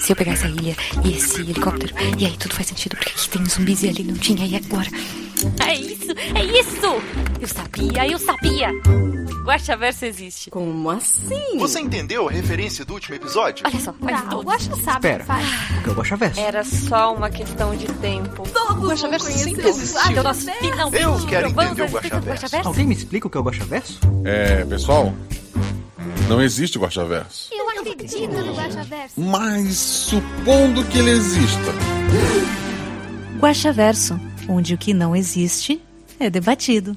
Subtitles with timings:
[0.00, 3.28] Se eu pegar essa ilha e esse helicóptero, e aí tudo faz sentido, porque aqui
[3.28, 4.88] tem zumbis e ali não tinha, e agora?
[5.66, 7.02] É isso, é isso!
[7.40, 8.70] Eu sabia, eu sabia!
[9.44, 10.50] Guaxaverso existe.
[10.50, 11.58] Como assim?
[11.58, 13.64] Você entendeu a referência do último episódio?
[13.66, 14.40] Olha só, faz Não, tudo.
[14.40, 15.24] o Guaxa sabe Espera.
[15.24, 15.88] o que.
[15.88, 16.40] O é o Guaxaverso?
[16.40, 18.44] Era só uma questão de tempo.
[18.52, 20.00] Todos Guaxaverso sempre o existiu.
[20.00, 20.60] Guaxa Nós Verso.
[20.60, 22.68] finalmente Eu quero entender o Guaxaverso.
[22.68, 23.98] Alguém me explica o que é o Guaxaverso?
[24.24, 25.12] É, pessoal,
[26.28, 27.48] não existe Guaxaverso.
[27.52, 29.20] Eu acredito no Guaxaverso.
[29.20, 31.72] Mas supondo que ele exista,
[33.38, 35.82] Guaxaverso, onde o que não existe
[36.18, 36.96] é debatido.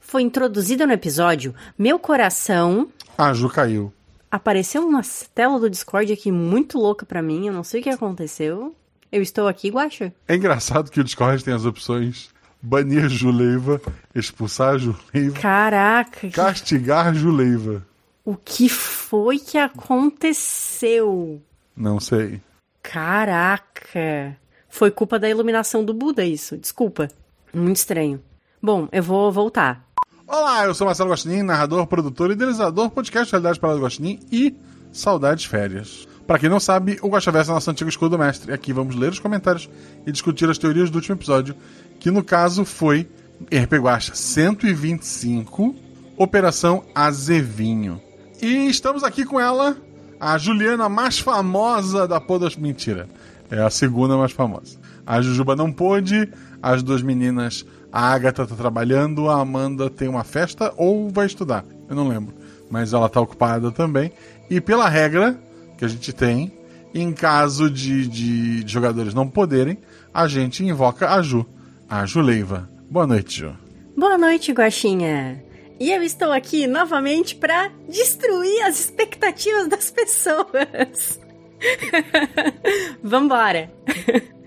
[0.00, 2.88] Foi introduzida no episódio Meu Coração.
[3.16, 3.92] A Ju caiu.
[4.30, 5.02] Apareceu uma
[5.34, 7.46] tela do Discord aqui muito louca pra mim.
[7.46, 8.74] Eu não sei o que aconteceu.
[9.10, 10.12] Eu estou aqui, Guaxa?
[10.26, 12.30] É engraçado que o Discord tem as opções
[12.60, 13.80] banir Juleiva,
[14.14, 17.86] expulsar Juleiva, Caraca, que- castigar Juleiva.
[18.24, 21.40] o que foi que aconteceu?
[21.76, 22.40] Não sei.
[22.82, 24.36] Caraca.
[24.68, 26.56] Foi culpa da iluminação do Buda isso.
[26.56, 27.08] Desculpa.
[27.54, 28.20] Muito estranho.
[28.60, 29.86] Bom, eu vou voltar.
[30.26, 34.54] Olá, eu sou Marcelo Guaxinim, narrador, produtor e idealizador, podcast Realidade para Guaxinim e
[34.92, 36.07] Saudades Férias.
[36.28, 38.52] Para quem não sabe, o Guaxaverso é nosso antigo escudo mestre.
[38.52, 39.66] Aqui vamos ler os comentários
[40.06, 41.54] e discutir as teorias do último episódio,
[41.98, 43.08] que no caso foi
[43.44, 45.74] RP Guaxa 125,
[46.18, 47.98] Operação Azevinho.
[48.42, 49.74] E estamos aqui com ela,
[50.20, 52.56] a Juliana mais famosa da Podas.
[52.56, 53.08] Mentira,
[53.50, 54.76] é a segunda mais famosa.
[55.06, 56.30] A Jujuba não pôde,
[56.62, 61.64] as duas meninas, a Agatha tá trabalhando, a Amanda tem uma festa ou vai estudar,
[61.88, 62.34] eu não lembro.
[62.70, 64.12] Mas ela tá ocupada também.
[64.50, 65.47] E pela regra
[65.78, 66.52] que a gente tem,
[66.92, 69.78] em caso de, de jogadores não poderem,
[70.12, 71.46] a gente invoca a Ju,
[71.88, 72.68] a Juleiva.
[72.90, 73.56] Boa noite, Ju.
[73.96, 75.42] Boa noite, Guaxinha.
[75.78, 81.20] E eu estou aqui novamente para destruir as expectativas das pessoas.
[83.02, 83.70] Vambora.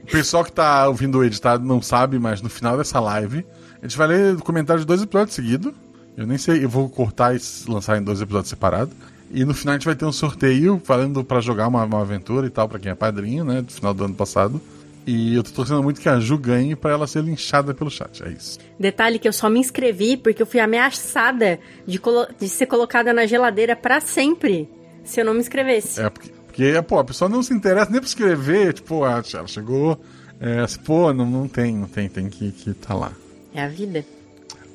[0.04, 3.46] O pessoal que tá ouvindo o editado não sabe, mas no final dessa live,
[3.82, 5.74] a gente vai ler comentários de dois episódios seguidos.
[6.18, 7.40] Eu nem sei, eu vou cortar e
[7.70, 8.94] lançar em dois episódios separados.
[9.34, 12.48] E no final a gente vai ter um sorteio falando pra jogar uma, uma aventura
[12.48, 13.62] e tal, pra quem é padrinho, né?
[13.62, 14.62] Do final do ano passado.
[15.06, 18.24] E eu tô torcendo muito que a Ju ganhe pra ela ser linchada pelo chat.
[18.24, 18.60] É isso.
[18.80, 22.00] Detalhe que eu só me inscrevi porque eu fui ameaçada de,
[22.40, 24.70] de ser colocada na geladeira para sempre
[25.04, 26.00] se eu não me inscrevesse.
[26.02, 29.48] É porque, porque pô, a pessoa não se interessa nem pra escrever, tipo, ah, ela
[29.48, 30.00] chegou.
[30.40, 33.12] É, assim, pô, não, não tem, não tem, tem que, que tá lá.
[33.54, 34.06] É a vida.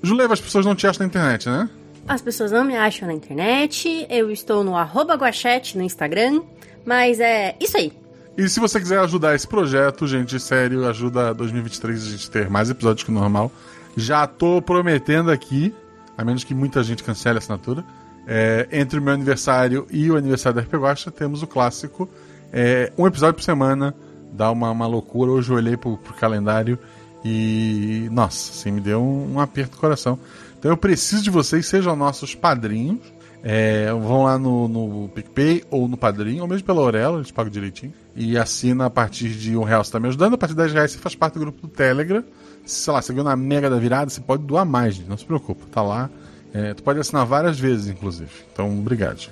[0.02, 1.68] Juleva, as pessoas não te acham na internet, né?
[2.08, 6.40] As pessoas não me acham na internet, eu estou no arroba guachete no Instagram,
[6.84, 7.92] mas é isso aí.
[8.38, 12.70] E se você quiser ajudar esse projeto, gente, sério, ajuda 2023 a gente ter mais
[12.70, 13.50] episódios que o normal.
[13.96, 15.74] Já tô prometendo aqui,
[16.16, 17.84] a menos que muita gente cancele a assinatura,
[18.24, 22.08] é, entre o meu aniversário e o aniversário da RP Guacha, temos o clássico,
[22.52, 23.92] é, um episódio por semana,
[24.32, 25.32] dá uma, uma loucura.
[25.32, 26.78] Hoje eu olhei pro, pro calendário
[27.24, 30.18] e, nossa, assim, me deu um, um aperto do coração.
[30.58, 33.00] Então eu preciso de vocês, sejam nossos padrinhos.
[33.48, 37.48] É, vão lá no, no PicPay ou no Padrinho, ou mesmo pela Aurela, eles pagam
[37.48, 37.92] direitinho.
[38.16, 40.72] E assina a partir de um real você tá me ajudando, a partir de 10
[40.72, 42.24] reais você faz parte do grupo do Telegram.
[42.64, 45.64] Sei lá, você viu na Mega da Virada, você pode doar mais, não se preocupa,
[45.70, 46.10] tá lá.
[46.52, 48.30] É, tu pode assinar várias vezes, inclusive.
[48.52, 49.30] Então, obrigado.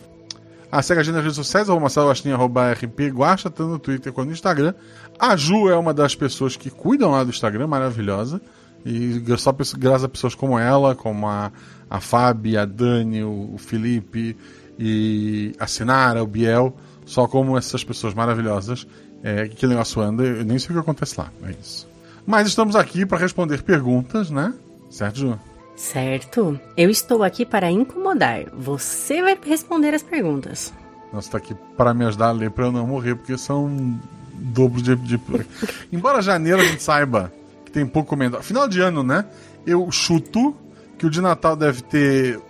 [0.70, 4.12] Ah, segue a gente nas redes sociais, arroba Marcelo arroba RP Guaxa, tanto no Twitter
[4.12, 4.74] quanto no Instagram.
[5.18, 8.40] A Ju é uma das pessoas que cuidam lá do Instagram, maravilhosa.
[8.84, 11.50] E só graças a pessoas como ela, como a,
[11.88, 14.36] a Fábio, a Dani, o, o Felipe
[14.78, 18.86] e a Sinara, o Biel, só como essas pessoas maravilhosas,
[19.22, 21.88] é, que o negócio anda, eu nem sei o que acontece lá, é isso.
[22.26, 24.52] Mas estamos aqui para responder perguntas, né?
[24.90, 25.40] Certo, Ju?
[25.76, 26.58] Certo?
[26.76, 28.44] Eu estou aqui para incomodar.
[28.56, 30.72] Você vai responder as perguntas.
[31.12, 33.98] Nossa, tá aqui para me ajudar a ler para eu não morrer, porque são
[34.34, 35.20] dobro de, de.
[35.92, 37.32] Embora janeiro a gente saiba
[37.74, 38.44] tem pouco comentário.
[38.44, 39.24] Final de ano, né?
[39.66, 40.56] Eu chuto
[40.96, 42.40] que o de Natal deve ter,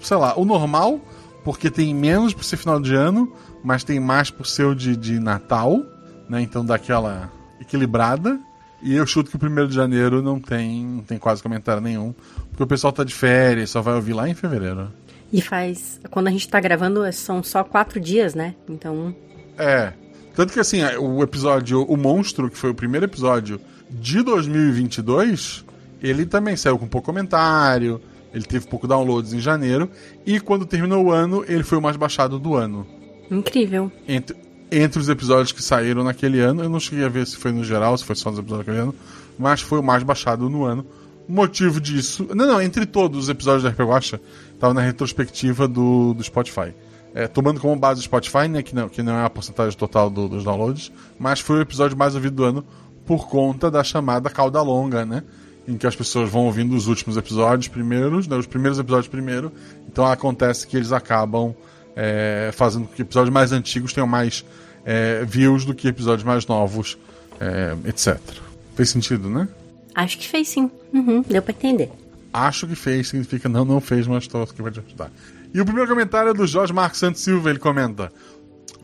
[0.00, 1.00] sei lá, o normal,
[1.42, 3.32] porque tem menos por ser final de ano,
[3.64, 5.82] mas tem mais por ser o de, de Natal,
[6.28, 6.42] né?
[6.42, 8.38] Então dá aquela equilibrada.
[8.82, 12.14] E eu chuto que o primeiro de janeiro não tem, não tem quase comentário nenhum,
[12.50, 14.92] porque o pessoal tá de férias, só vai ouvir lá em fevereiro.
[15.32, 15.98] E faz.
[16.10, 18.54] Quando a gente tá gravando, são só quatro dias, né?
[18.68, 19.16] Então.
[19.56, 19.94] É.
[20.34, 23.58] Tanto que assim, o episódio O Monstro, que foi o primeiro episódio
[23.90, 25.64] de 2022,
[26.02, 28.00] ele também saiu com pouco comentário,
[28.34, 29.90] ele teve pouco downloads em janeiro,
[30.24, 32.86] e quando terminou o ano, ele foi o mais baixado do ano.
[33.30, 33.90] Incrível.
[34.06, 34.36] Entre,
[34.70, 37.64] entre os episódios que saíram naquele ano, eu não cheguei a ver se foi no
[37.64, 38.94] geral, se foi só nos episódios daquele ano,
[39.38, 40.84] mas foi o mais baixado no ano.
[41.28, 42.26] O motivo disso.
[42.34, 44.20] Não, não, entre todos os episódios da RP Guacha,
[44.60, 46.72] tava na retrospectiva do, do Spotify.
[47.12, 50.08] É, tomando como base o Spotify, né, que não, que não é a porcentagem total
[50.10, 52.64] do- dos downloads, mas foi o episódio mais ouvido do ano
[53.06, 55.22] por conta da chamada cauda longa, né?
[55.66, 59.52] Em que as pessoas vão ouvindo os últimos episódios primeiros, né, os primeiros episódios primeiro.
[59.88, 61.54] Então acontece que eles acabam
[61.94, 64.44] é, fazendo com que episódios mais antigos tenham mais
[64.84, 66.98] é, views do que episódios mais novos,
[67.40, 68.20] é, etc.
[68.74, 69.48] Fez sentido, né?
[69.94, 70.70] Acho que fez sim.
[70.92, 71.90] Uhum, deu pra entender.
[72.32, 75.10] Acho que fez, significa não, não fez, mas estou aqui para te ajudar.
[75.54, 77.48] E o primeiro comentário é do Jorge Marcos Santos Silva.
[77.48, 78.12] Ele comenta: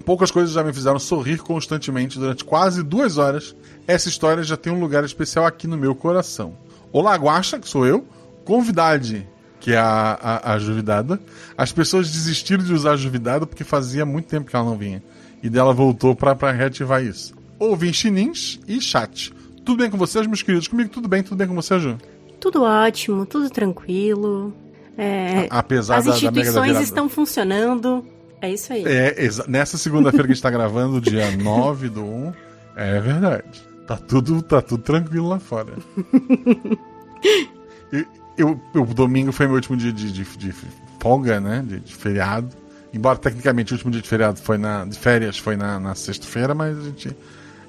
[0.05, 3.55] Poucas coisas já me fizeram sorrir constantemente durante quase duas horas.
[3.87, 6.57] Essa história já tem um lugar especial aqui no meu coração.
[6.93, 8.05] Olá, Guaxa, que sou eu.
[8.45, 9.27] Convidade,
[9.61, 11.21] que é a, a, a Juvidada.
[11.57, 15.03] As pessoas desistiram de usar a Juvidada porque fazia muito tempo que ela não vinha.
[15.43, 17.35] E dela voltou pra, pra reativar isso.
[17.59, 19.33] Ouvi chinins e chat.
[19.65, 20.67] Tudo bem com vocês, meus queridos?
[20.67, 21.97] Comigo tudo bem, tudo bem com você, Ju?
[22.41, 24.53] Tudo ótimo, tudo tranquilo.
[24.99, 26.83] É, Apesar as da- da da instituições virada.
[26.85, 28.05] estão funcionando.
[28.43, 28.85] É isso aí.
[28.85, 29.15] É,
[29.49, 32.33] nessa segunda-feira que a gente tá gravando, dia 9 do 1,
[32.77, 33.45] é verdade.
[33.87, 35.73] Tá tudo, tá tudo tranquilo lá fora.
[38.37, 40.55] Eu, eu- o domingo foi meu último dia de, de, de
[40.99, 41.63] folga, né?
[41.67, 42.49] De, de feriado.
[42.93, 44.85] Embora tecnicamente o último dia de feriado foi na.
[44.87, 47.15] de férias foi na, na sexta-feira, mas a gente.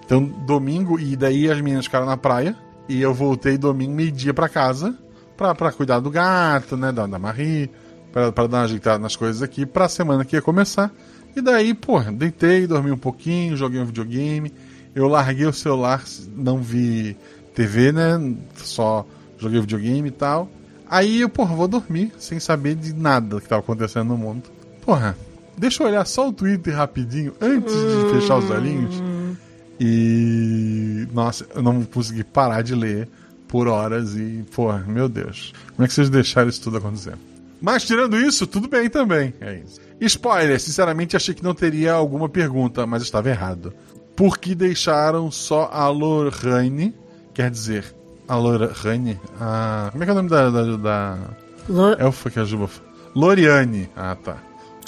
[0.05, 2.55] Então, domingo, e daí as meninas ficaram na praia.
[2.87, 4.97] E eu voltei domingo, meio-dia pra casa,
[5.37, 6.91] pra, pra cuidar do gato, né?
[6.93, 7.69] Da, da Marie,
[8.13, 10.91] pra dar uma ajeitada nas coisas aqui, pra semana que ia começar.
[11.35, 14.53] E daí, pô, deitei, dormi um pouquinho, joguei um videogame.
[14.93, 16.03] Eu larguei o celular,
[16.35, 17.17] não vi
[17.55, 18.35] TV, né?
[18.55, 19.03] Só
[19.39, 20.47] joguei videogame e tal.
[20.87, 24.43] Aí eu, porra, vou dormir sem saber de nada que tava acontecendo no mundo.
[24.85, 25.17] Porra,
[25.57, 29.01] deixa eu olhar só o Twitter rapidinho antes de fechar os olhinhos.
[29.79, 31.07] E.
[31.11, 33.09] Nossa, eu não consegui parar de ler
[33.47, 35.51] por horas e, porra, meu Deus.
[35.75, 37.15] Como é que vocês deixaram isso tudo acontecer?
[37.63, 39.33] Mas tirando isso, tudo bem também.
[39.39, 39.79] É isso.
[40.01, 43.73] Spoiler, sinceramente achei que não teria alguma pergunta, mas estava errado.
[44.17, 46.93] Por que deixaram só a Lorraine?
[47.33, 47.85] Quer dizer,
[48.27, 49.17] a Lorraine?
[49.39, 49.87] A...
[49.93, 50.49] Como é que é o nome da.
[50.49, 51.17] da, da...
[51.69, 52.69] Lo- Elfa que a Juba.
[53.15, 53.89] Loriane.
[53.95, 54.37] Ah, tá.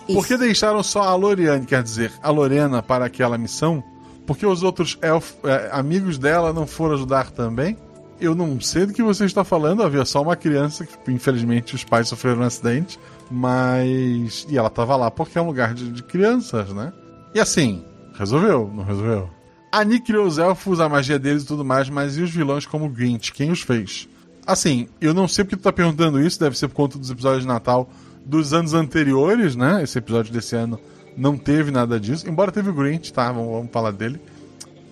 [0.06, 0.28] Por Isso.
[0.28, 3.82] que deixaram só a Loriane, quer dizer, a Lorena, para aquela missão?
[4.28, 7.78] Porque os outros elf, é, amigos dela não foram ajudar também?
[8.20, 11.84] Eu não sei do que você está falando, havia só uma criança que, infelizmente, os
[11.84, 12.98] pais sofreram um acidente,
[13.30, 14.48] mas.
[14.50, 16.94] E ela estava lá porque é um lugar de, de crianças, né?
[17.34, 17.84] E assim,
[18.18, 19.30] resolveu, não resolveu?
[19.72, 22.66] A Nick criou os elfos, a magia deles e tudo mais, mas e os vilões
[22.66, 23.34] como Grinch?
[23.34, 24.08] Quem os fez?
[24.48, 27.42] Assim, eu não sei porque tu tá perguntando isso, deve ser por conta dos episódios
[27.42, 27.90] de Natal
[28.26, 29.84] dos anos anteriores, né?
[29.84, 30.80] Esse episódio desse ano
[31.18, 33.32] não teve nada disso, embora teve o Grinch, tá?
[33.32, 34.20] Vamos, vamos falar dele.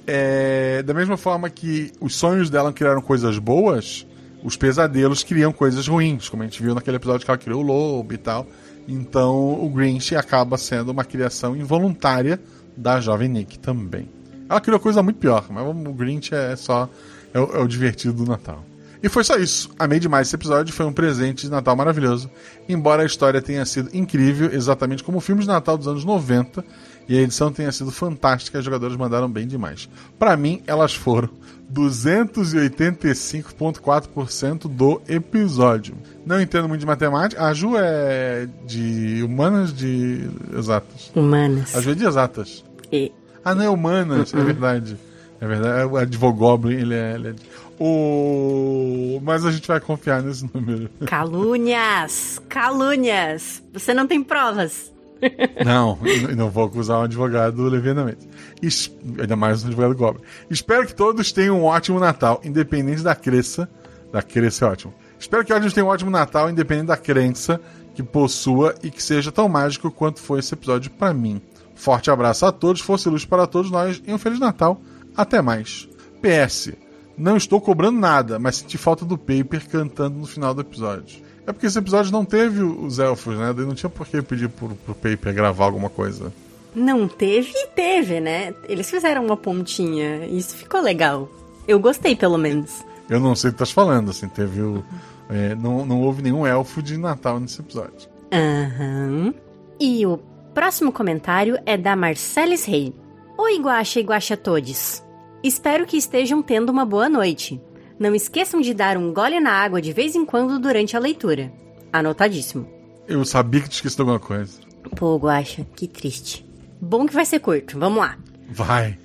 [0.06, 4.06] É, da mesma forma que os sonhos dela criaram coisas boas,
[4.44, 7.66] os pesadelos criam coisas ruins, como a gente viu naquele episódio que ela criou o
[7.66, 8.46] lobo e tal.
[8.88, 12.40] Então o Grinch acaba sendo uma criação involuntária
[12.76, 14.10] da jovem Nick também.
[14.50, 16.90] Ela criou coisa muito pior, mas o Grinch é só
[17.34, 18.64] é o, é o divertido do Natal.
[19.02, 19.70] E foi só isso.
[19.78, 22.32] Amei demais esse episódio, foi um presente de Natal maravilhoso.
[22.70, 26.64] Embora a história tenha sido incrível, exatamente como o filme de Natal dos anos 90,
[27.08, 29.90] e a edição tenha sido fantástica, os jogadores mandaram bem demais.
[30.18, 31.30] Pra mim, elas foram
[31.74, 35.96] 285,4% do episódio.
[36.26, 37.44] Não entendo muito de matemática.
[37.44, 41.12] A Ju é de humanas de exatas.
[41.16, 41.76] Humanas.
[41.76, 42.64] A Ju é de exatas.
[42.92, 43.12] E
[43.44, 44.98] Ah, não é humanas, é verdade.
[45.42, 45.86] É verdade.
[45.92, 47.16] O Advogoblin, ele é.
[47.16, 47.34] Ele é...
[47.80, 49.20] O...
[49.24, 50.90] Mas a gente vai confiar nesse número.
[51.06, 52.40] calúnias!
[52.48, 53.64] Calúnias!
[53.74, 54.93] Você não tem provas.
[55.66, 55.98] Não,
[56.36, 58.28] não vou acusar um advogado levianamente.
[58.62, 60.24] Es- Ainda mais um advogado Goblin.
[60.50, 63.70] Espero que todos tenham um ótimo Natal, independente da crença.
[64.12, 64.94] Da crença é ótimo.
[65.20, 67.60] Espero que todos tenham um ótimo Natal, independente da crença
[67.96, 71.42] que possua e que seja tão mágico quanto foi esse episódio pra mim.
[71.76, 74.82] Forte abraço a todos, força e luz para todos nós e um Feliz Natal.
[75.16, 75.88] Até mais.
[76.22, 76.74] PS.
[77.18, 81.22] Não estou cobrando nada, mas senti falta do Paper cantando no final do episódio.
[81.46, 83.54] É porque esse episódio não teve os elfos, né?
[83.54, 86.32] Daí não tinha por que pedir pro, pro Paper gravar alguma coisa.
[86.76, 88.54] Não teve e teve, né?
[88.68, 90.26] Eles fizeram uma pontinha.
[90.26, 91.30] Isso ficou legal.
[91.68, 92.84] Eu gostei, pelo menos.
[93.10, 94.84] Eu não sei o que estás falando, assim, teve o.
[95.30, 98.10] é, não, não houve nenhum elfo de Natal nesse episódio.
[98.32, 99.34] Aham.
[99.80, 100.18] E o
[100.54, 102.94] próximo comentário é da Marcelis Rei.
[103.38, 105.04] Oi, Guaxa e Guaxa Todes.
[105.44, 107.62] Espero que estejam tendo uma boa noite.
[108.04, 111.54] Não esqueçam de dar um gole na água de vez em quando durante a leitura.
[111.90, 112.68] Anotadíssimo.
[113.08, 114.60] Eu sabia que tu esqueci de alguma coisa.
[114.98, 116.46] Pô, Guaxa, que triste.
[116.82, 118.18] Bom que vai ser curto, vamos lá.
[118.50, 119.00] Vai.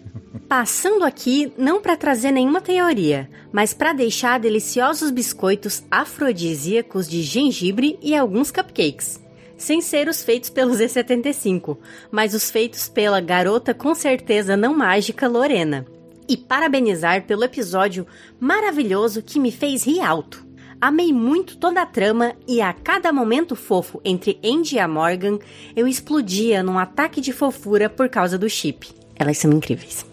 [0.49, 7.97] Passando aqui não para trazer nenhuma teoria, mas para deixar deliciosos biscoitos afrodisíacos de gengibre
[8.03, 9.21] e alguns cupcakes.
[9.57, 11.79] Sem ser os feitos pelo Z75,
[12.11, 15.87] mas os feitos pela garota com certeza não mágica Lorena.
[16.29, 18.07] E parabenizar pelo episódio
[18.39, 20.47] maravilhoso que me fez rir alto.
[20.81, 25.39] Amei muito toda a trama e a cada momento fofo entre Andy e a Morgan,
[25.75, 28.89] eu explodia num ataque de fofura por causa do chip.
[29.17, 30.07] Elas são incríveis.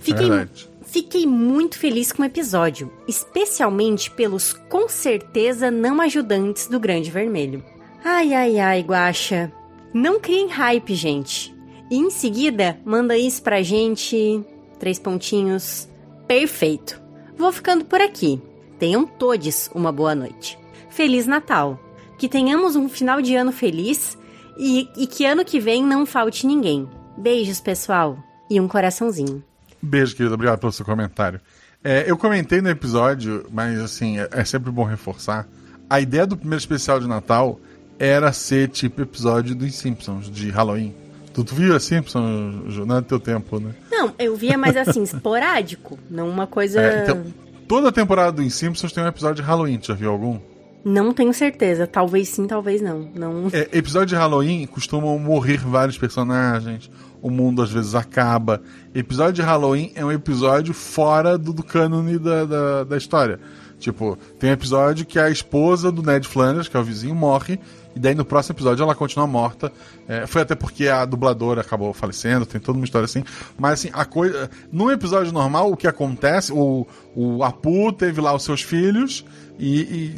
[0.00, 0.68] Fiquei, Verdade.
[0.84, 7.62] fiquei muito feliz com o episódio, especialmente pelos com certeza não ajudantes do Grande Vermelho.
[8.04, 9.52] Ai, ai, ai, Guaxa.
[9.94, 11.54] Não criem hype, gente.
[11.90, 14.44] E em seguida, manda isso pra gente.
[14.80, 15.86] Três pontinhos.
[16.26, 17.00] Perfeito.
[17.36, 18.40] Vou ficando por aqui.
[18.78, 20.58] Tenham todos uma boa noite.
[20.88, 21.78] Feliz Natal.
[22.18, 24.18] Que tenhamos um final de ano feliz
[24.58, 26.88] e, e que ano que vem não falte ninguém.
[27.16, 28.18] Beijos, pessoal.
[28.48, 29.44] E um coraçãozinho.
[29.82, 30.34] Beijo, querido.
[30.34, 31.40] Obrigado pelo seu comentário.
[31.84, 35.46] É, eu comentei no episódio, mas assim, é, é sempre bom reforçar.
[35.88, 37.60] A ideia do primeiro especial de Natal
[37.98, 40.94] era ser tipo episódio dos Simpsons, de Halloween.
[41.34, 43.74] Tu, tu viu a Simpsons, não é teu tempo, né?
[44.00, 45.98] Não, eu via mais assim, esporádico.
[46.10, 46.80] Não uma coisa.
[46.80, 47.22] É, então,
[47.68, 49.78] toda a temporada dos Simpsons tem um episódio de Halloween.
[49.78, 50.38] Tu já viu algum?
[50.82, 51.86] Não tenho certeza.
[51.86, 53.10] Talvez sim, talvez não.
[53.14, 53.48] não...
[53.52, 56.90] É, episódio de Halloween costumam morrer vários personagens.
[57.20, 58.62] O mundo às vezes acaba.
[58.94, 63.38] Episódio de Halloween é um episódio fora do, do cânone da, da, da história.
[63.80, 67.58] Tipo, tem um episódio que a esposa do Ned Flanders, que é o vizinho, morre.
[67.96, 69.72] E daí no próximo episódio ela continua morta.
[70.06, 73.24] É, foi até porque a dubladora acabou falecendo, tem toda uma história assim.
[73.58, 74.48] Mas assim, a coisa.
[74.70, 76.52] Num episódio normal, o que acontece?
[76.52, 79.24] O, o Apu teve lá os seus filhos
[79.58, 80.14] e, e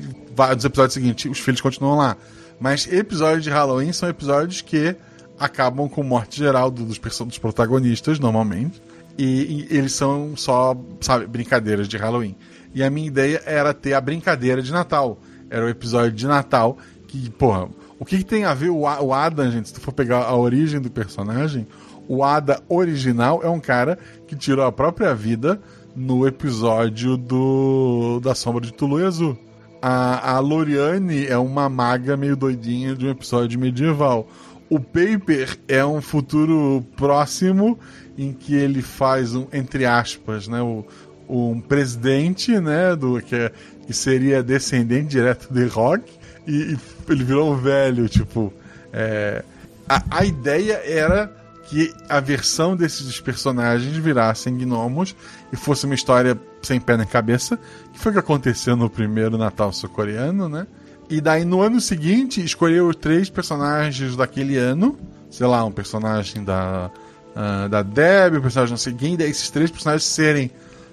[0.66, 2.16] episódios seguintes, os filhos continuam lá.
[2.60, 4.94] Mas episódios de Halloween são episódios que
[5.38, 8.82] acabam com morte geral dos, dos protagonistas, normalmente.
[9.18, 12.36] E, e, eles são só, sabe, brincadeiras de Halloween.
[12.74, 15.18] E a minha ideia era ter a brincadeira de Natal.
[15.50, 19.12] Era o episódio de Natal que, porra, o que, que tem a ver o, o
[19.12, 19.68] Adam, gente?
[19.68, 21.66] Se tu for pegar a origem do personagem,
[22.08, 25.60] o Ada original é um cara que tirou a própria vida
[25.94, 29.38] no episódio do da Sombra de Tulu Azul.
[29.80, 34.28] A, a Loriane é uma maga meio doidinha de um episódio medieval.
[34.70, 37.78] O Paper é um futuro próximo
[38.16, 40.84] em que ele faz um, entre aspas, né, o,
[41.32, 43.52] um presidente, né, do que, é,
[43.86, 46.04] que seria descendente direto de Rock
[46.46, 48.52] e, e ele virou um velho, tipo,
[48.92, 49.42] é,
[49.88, 51.32] a, a ideia era
[51.68, 55.16] que a versão desses personagens virassem gnomos
[55.50, 57.58] e fosse uma história sem pé nem cabeça,
[57.92, 60.66] que foi o que aconteceu no primeiro Natal sul-coreano, né?
[61.08, 64.98] E daí no ano seguinte escolheu três personagens daquele ano,
[65.30, 66.90] sei lá, um personagem da,
[67.34, 70.50] uh, da Deb, um personagem no seguinte, daí esses três personagens serem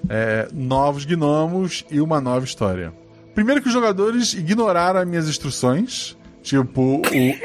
[0.07, 2.93] é, novos gnomos e uma nova história.
[3.33, 6.17] Primeiro que os jogadores ignoraram as minhas instruções.
[6.41, 7.01] Tipo, o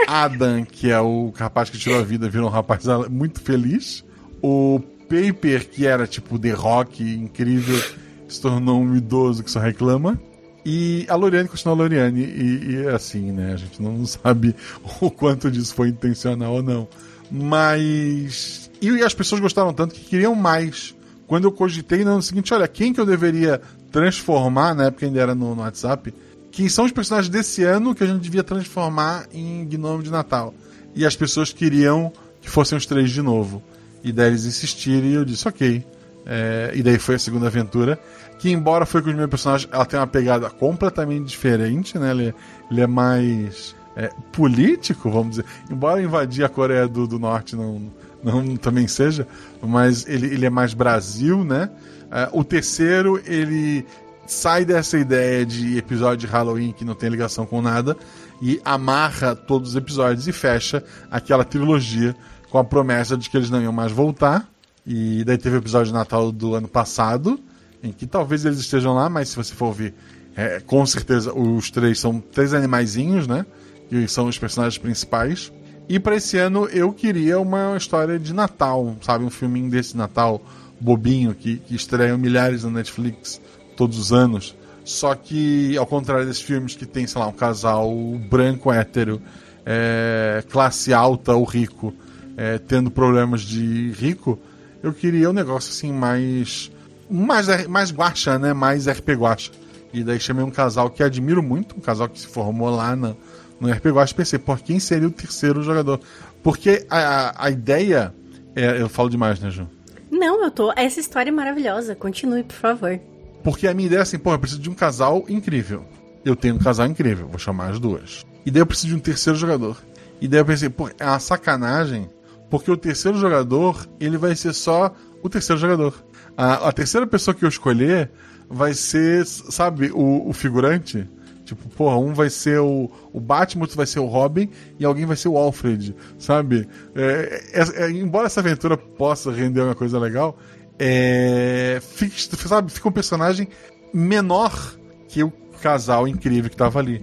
[0.07, 4.05] Adam, que é o rapaz que tirou a vida, virou um rapaz muito feliz.
[4.43, 7.81] O Paper, que era tipo The Rock, incrível,
[8.29, 10.19] se tornou um idoso que só reclama.
[10.65, 12.23] E a Loriane continua a Loriane.
[12.23, 13.53] E, e assim, né?
[13.53, 14.55] A gente não sabe
[15.01, 16.89] o quanto disso foi intencional ou não.
[17.31, 18.71] Mas.
[18.81, 20.95] E as pessoas gostaram tanto que queriam mais.
[21.35, 23.61] Quando eu cogitei no ano seguinte, olha, quem que eu deveria
[23.91, 26.15] transformar, na época ainda era no, no WhatsApp,
[26.53, 30.55] quem são os personagens desse ano que a gente devia transformar em Gnome de Natal.
[30.95, 33.61] E as pessoas queriam que fossem os três de novo.
[34.05, 35.85] E daí eles insistiram e eu disse, ok.
[36.25, 37.99] É, e daí foi a segunda aventura.
[38.39, 42.13] Que embora foi com os meus personagens, ela tem uma pegada completamente diferente, né?
[42.13, 42.33] Ele,
[42.71, 45.47] ele é mais é, político, vamos dizer.
[45.69, 47.91] Embora invadir a Coreia do, do Norte não,
[48.25, 49.27] não também seja,
[49.63, 51.71] mas ele, ele é mais Brasil, né?
[52.05, 53.85] Uh, o terceiro, ele
[54.27, 57.97] sai dessa ideia de episódio de Halloween que não tem ligação com nada
[58.41, 62.17] e amarra todos os episódios e fecha aquela trilogia
[62.51, 64.49] com a promessa de que eles não iam mais voltar.
[64.87, 67.41] E daí teve o episódio de Natal do ano passado,
[67.83, 69.95] em que talvez eles estejam lá, mas se você for ouvir,
[70.37, 73.47] é, com certeza os três são três animaizinhos, né?
[73.89, 75.53] Que são os personagens principais.
[75.89, 79.25] E para esse ano eu queria uma história de Natal, sabe?
[79.25, 80.41] Um filminho desse Natal
[80.81, 83.41] bobinho que, que estreiam milhares na Netflix
[83.77, 84.57] todos os anos.
[84.85, 87.91] Só que, ao contrário desses filmes que tem, sei lá, um casal
[88.29, 89.21] branco hétero,
[89.65, 91.95] é, classe alta ou rico,
[92.37, 94.39] é, tendo problemas de rico,
[94.83, 96.71] eu queria um negócio assim mais.
[97.11, 98.53] Mais, mais guacha, né?
[98.53, 99.51] Mais RP guacha.
[99.93, 103.17] E daí chamei um casal que admiro muito, um casal que se formou lá no,
[103.65, 104.13] no RP guacha.
[104.13, 106.01] E pensei, por quem seria o terceiro jogador?
[106.43, 108.15] Porque a, a ideia.
[108.55, 109.69] É, eu falo demais, né, Ju?
[110.11, 110.73] Não, eu tô.
[110.77, 111.95] Essa história é maravilhosa.
[111.95, 113.01] Continue, por favor.
[113.43, 115.85] Porque a minha ideia é assim, pô, eu preciso de um casal incrível.
[116.25, 118.25] Eu tenho um casal incrível, vou chamar as duas.
[118.47, 119.77] E daí eu preciso de um terceiro jogador.
[120.21, 122.09] E daí eu pensei, pô, é uma sacanagem,
[122.49, 125.95] porque o terceiro jogador, ele vai ser só o terceiro jogador.
[126.37, 128.11] A, a terceira pessoa que eu escolher
[128.49, 131.07] vai ser, sabe, o, o figurante.
[131.45, 134.49] Tipo, porra, um vai ser o, o Batman, outro vai ser o Robin
[134.79, 136.67] e alguém vai ser o Alfred, sabe?
[136.95, 140.39] É, é, é, embora essa aventura possa render uma coisa legal,
[140.79, 143.49] é, fica, sabe, fica um personagem
[143.93, 144.75] menor
[145.07, 147.03] que o casal incrível que tava ali.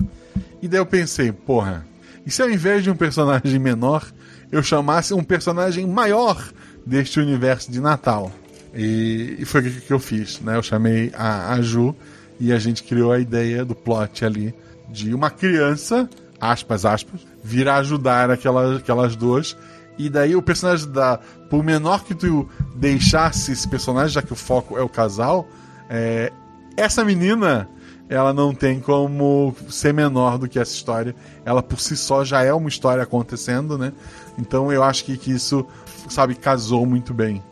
[0.62, 1.86] E daí eu pensei, porra,
[2.26, 4.12] e se ao invés de um personagem menor,
[4.52, 6.44] eu chamasse um personagem maior
[6.86, 8.32] deste universo de Natal?
[8.74, 10.56] E, e foi o que, que eu fiz, né?
[10.56, 11.96] Eu chamei a, a Ju
[12.42, 14.52] e a gente criou a ideia do plot ali
[14.90, 19.56] de uma criança, aspas, aspas, vir ajudar aquelas, aquelas duas.
[19.96, 21.20] E daí o personagem da.
[21.52, 25.48] Por menor que tu deixasse esse personagem, já que o foco é o casal,
[25.88, 26.34] é,
[26.76, 27.70] essa menina
[28.10, 31.16] ela não tem como ser menor do que essa história.
[31.46, 33.94] Ela por si só já é uma história acontecendo, né?
[34.36, 35.64] Então eu acho que, que isso,
[36.10, 37.44] sabe, casou muito bem.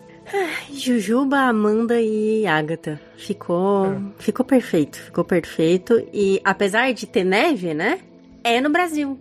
[0.73, 2.99] Jujuba, Amanda e Agatha.
[3.17, 3.99] Ficou, é.
[4.19, 6.01] ficou perfeito, ficou perfeito.
[6.13, 7.99] E apesar de ter neve, né?
[8.43, 9.19] É no Brasil.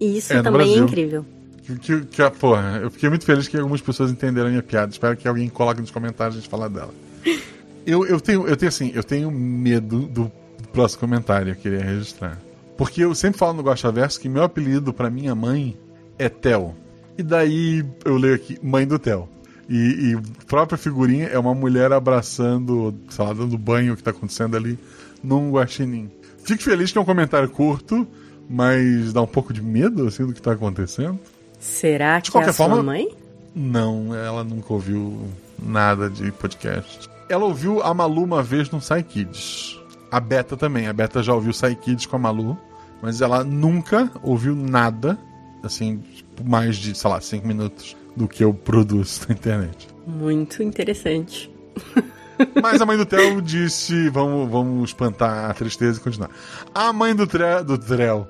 [0.00, 1.24] E isso é também é incrível.
[1.62, 4.90] Que, que, que, porra, eu fiquei muito feliz que algumas pessoas entenderam a minha piada.
[4.90, 6.92] Espero que alguém coloque nos comentários a gente falar dela.
[7.86, 10.32] eu, eu, tenho, eu tenho assim, eu tenho medo do
[10.72, 12.38] próximo comentário, eu queria registrar.
[12.76, 15.76] Porque eu sempre falo no Gosta Verso que meu apelido para minha mãe
[16.18, 16.74] é Tel.
[17.18, 19.28] E daí eu leio aqui, mãe do Tel.
[19.70, 24.10] E, e própria figurinha é uma mulher abraçando, sei lá, dando banho o que tá
[24.10, 24.76] acontecendo ali
[25.22, 26.10] num guaxinim.
[26.42, 28.04] Fico feliz que é um comentário curto,
[28.48, 31.20] mas dá um pouco de medo assim do que tá acontecendo.
[31.60, 33.14] Será que é a forma, sua mãe?
[33.54, 35.28] Não, ela nunca ouviu
[35.62, 37.08] nada de podcast.
[37.28, 39.78] Ela ouviu a Malu uma vez no Psy Kids.
[40.10, 40.88] A Beta também.
[40.88, 42.58] A Beta já ouviu Psy Kids com a Malu,
[43.00, 45.16] mas ela nunca ouviu nada,
[45.62, 46.02] assim,
[46.44, 49.88] mais de, sei lá, 5 minutos do que eu produzo na internet.
[50.06, 51.50] Muito interessante.
[52.62, 56.30] Mas a mãe do Theo disse: vamos, vamos espantar a tristeza e continuar.
[56.74, 58.28] A mãe do, tre do Trel.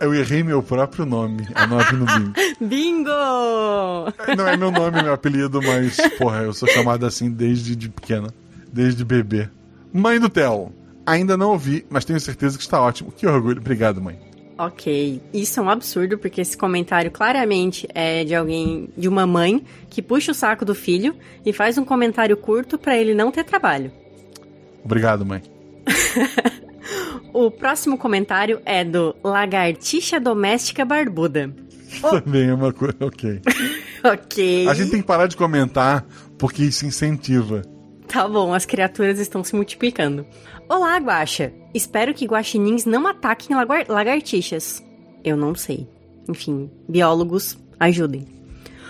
[0.00, 1.46] Eu errei meu próprio nome.
[1.54, 2.32] Anote no bingo.
[2.60, 3.10] bingo!
[4.36, 8.28] Não é meu nome, meu apelido, mas, porra, eu sou chamado assim desde de pequena.
[8.72, 9.48] Desde bebê.
[9.92, 10.72] Mãe do Theo.
[11.06, 13.12] Ainda não ouvi, mas tenho certeza que está ótimo.
[13.12, 13.60] Que orgulho.
[13.60, 14.18] Obrigado, mãe.
[14.56, 19.64] Ok, isso é um absurdo, porque esse comentário claramente é de alguém, de uma mãe,
[19.90, 23.44] que puxa o saco do filho e faz um comentário curto para ele não ter
[23.44, 23.90] trabalho.
[24.84, 25.42] Obrigado, mãe.
[27.32, 31.52] o próximo comentário é do Lagartixa Doméstica Barbuda.
[32.00, 32.96] Também é uma coisa.
[33.00, 33.40] Ok.
[34.04, 34.68] ok.
[34.68, 36.06] A gente tem que parar de comentar
[36.38, 37.62] porque isso incentiva.
[38.06, 40.24] Tá bom, as criaturas estão se multiplicando.
[40.76, 41.52] Olá, Guaxa.
[41.72, 44.82] Espero que guaxinins não ataquem lagar lagartixas.
[45.22, 45.86] Eu não sei.
[46.28, 48.26] Enfim, biólogos, ajudem.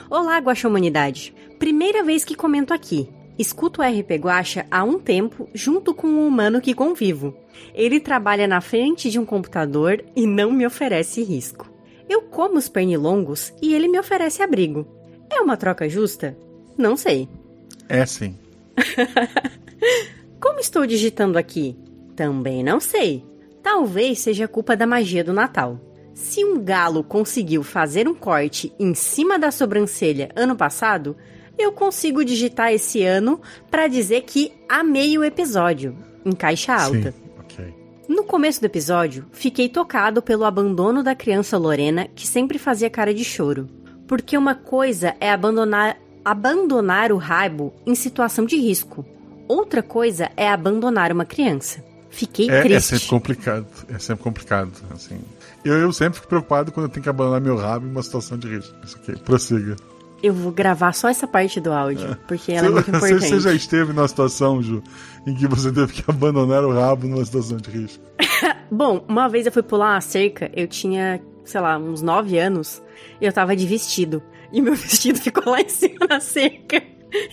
[0.08, 1.34] Olá, Guaxa Humanidade.
[1.58, 3.06] Primeira vez que comento aqui.
[3.38, 7.36] Escuto o RP Guaxa há um tempo, junto com um humano que convivo.
[7.74, 11.70] Ele trabalha na frente de um computador e não me oferece risco.
[12.08, 14.88] Eu como os pernilongos e ele me oferece abrigo.
[15.30, 16.34] É uma troca justa?
[16.78, 17.28] Não sei.
[17.90, 18.38] É sim.
[20.44, 21.74] Como estou digitando aqui?
[22.14, 23.24] Também não sei.
[23.62, 25.80] Talvez seja culpa da magia do Natal.
[26.12, 31.16] Se um galo conseguiu fazer um corte em cima da sobrancelha ano passado,
[31.56, 37.12] eu consigo digitar esse ano para dizer que amei o episódio, em caixa alta.
[37.12, 37.74] Sim, okay.
[38.06, 43.14] No começo do episódio, fiquei tocado pelo abandono da criança Lorena, que sempre fazia cara
[43.14, 43.66] de choro.
[44.06, 49.06] Porque uma coisa é abandonar, abandonar o raibo em situação de risco.
[49.48, 51.84] Outra coisa é abandonar uma criança.
[52.10, 52.94] Fiquei é, é triste.
[52.94, 53.66] É sempre complicado.
[53.88, 54.72] É sempre complicado.
[54.92, 55.20] Assim.
[55.64, 58.38] Eu, eu sempre fico preocupado quando eu tenho que abandonar meu rabo em uma situação
[58.38, 58.74] de risco.
[58.84, 59.76] Isso aqui, prossiga.
[60.22, 62.18] Eu vou gravar só essa parte do áudio, é.
[62.26, 63.28] porque ela é muito importante.
[63.28, 64.82] Você já esteve numa situação, Ju,
[65.26, 68.02] em que você teve que abandonar o rabo numa situação de risco?
[68.70, 72.82] Bom, uma vez eu fui pular uma cerca, eu tinha, sei lá, uns 9 anos,
[73.20, 74.22] e eu tava de vestido.
[74.52, 76.82] E meu vestido ficou lá em cima da cerca.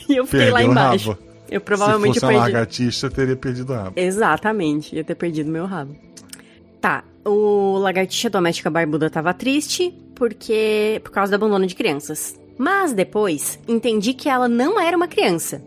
[0.09, 1.11] E eu fiquei Perdeu lá embaixo.
[1.11, 1.30] Rabo.
[1.51, 3.93] Eu provavelmente Se fosse uma lagartixa, teria perdido o rabo.
[3.97, 5.93] Exatamente, ia ter perdido meu rabo.
[6.79, 12.39] Tá, o lagartixa doméstica barbuda tava triste porque por causa do abandono de crianças.
[12.57, 15.61] Mas depois entendi que ela não era uma criança.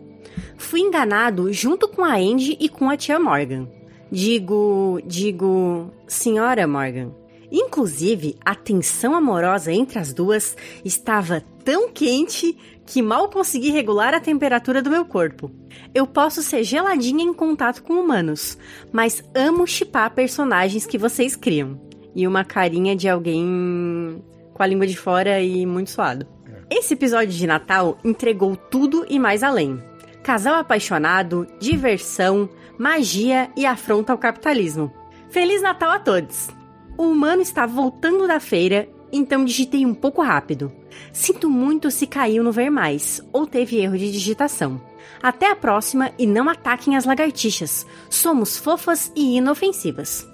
[0.57, 3.67] Fui enganado junto com a Andy e com a tia Morgan.
[4.11, 7.11] Digo, digo, senhora Morgan.
[7.51, 14.19] Inclusive, a tensão amorosa entre as duas estava tão quente que mal consegui regular a
[14.19, 15.51] temperatura do meu corpo.
[15.93, 18.57] Eu posso ser geladinha em contato com humanos,
[18.91, 21.81] mas amo chipar personagens que vocês criam.
[22.15, 26.25] E uma carinha de alguém com a língua de fora e muito suado.
[26.69, 29.81] Esse episódio de Natal entregou tudo e mais além.
[30.23, 34.91] Casal apaixonado, diversão, magia e afronta ao capitalismo.
[35.29, 36.49] Feliz Natal a todos!
[36.97, 40.71] O humano está voltando da feira, então digitei um pouco rápido.
[41.11, 44.81] Sinto muito se caiu no ver mais ou teve erro de digitação.
[45.21, 47.85] Até a próxima e não ataquem as lagartixas.
[48.09, 50.27] Somos fofas e inofensivas.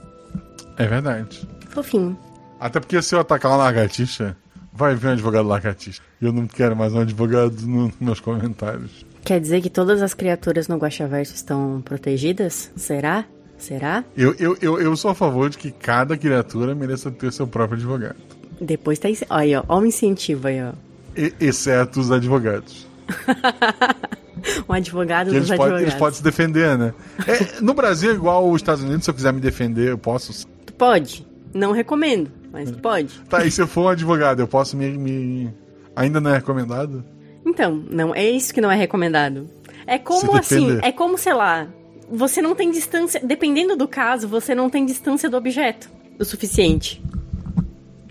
[0.77, 1.47] É verdade.
[1.69, 2.17] Fofinho.
[2.59, 4.35] Até porque se eu atacar uma lagartixa,
[4.73, 6.01] vai vir um advogado lagartixa.
[6.21, 9.05] E eu não quero mais um advogado nos meus comentários.
[9.23, 12.71] Quer dizer que todas as criaturas no Guaxaverso estão protegidas?
[12.75, 13.25] Será?
[13.57, 14.03] Será?
[14.17, 17.77] Eu, eu, eu, eu sou a favor de que cada criatura mereça ter seu próprio
[17.77, 18.17] advogado.
[18.61, 19.09] Depois tá.
[19.31, 20.73] Olha, ó, ó o incentivo aí, ó.
[21.17, 22.87] E- exceto os advogados.
[24.69, 25.81] um advogado Que dos eles, podem, advogados.
[25.81, 26.93] eles podem se defender, né?
[27.27, 30.45] É, no Brasil, é igual os Estados Unidos, se eu quiser me defender, eu posso.
[30.65, 31.25] Tu pode.
[31.53, 33.19] Não recomendo, mas tu pode.
[33.27, 34.89] Tá, e se eu for um advogado, eu posso me.
[34.97, 35.53] me...
[35.95, 37.03] Ainda não é recomendado?
[37.45, 39.49] Então, não é isso que não é recomendado.
[39.87, 41.67] É como assim, é como, sei lá,
[42.09, 45.89] você não tem distância, dependendo do caso, você não tem distância do objeto
[46.21, 47.01] o suficiente.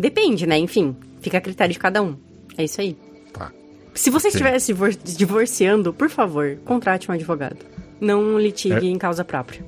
[0.00, 0.58] Depende, né?
[0.58, 2.16] Enfim, fica a critério de cada um.
[2.56, 2.96] É isso aí.
[3.32, 3.52] Tá.
[3.94, 4.38] Se você Ok.
[4.40, 7.58] estiver se divor- divorciando, por favor, contrate um advogado.
[8.00, 8.90] Não litigue É.
[8.90, 9.62] em causa própria.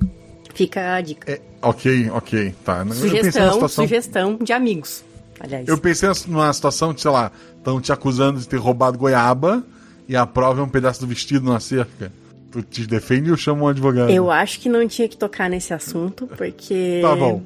[0.53, 1.31] Fica a dica.
[1.31, 2.83] É, ok, ok, tá.
[2.83, 3.83] Na sugestão, situação.
[3.83, 5.03] sugestão de amigos.
[5.39, 5.67] Aliás.
[5.67, 9.63] Eu pensei numa situação de, sei lá, estão te acusando de ter roubado goiaba
[10.07, 12.11] e a prova é um pedaço do vestido numa cerca.
[12.51, 14.11] Tu te defende ou chama um advogado?
[14.11, 16.99] Eu acho que não tinha que tocar nesse assunto, porque.
[17.01, 17.41] Tá bom.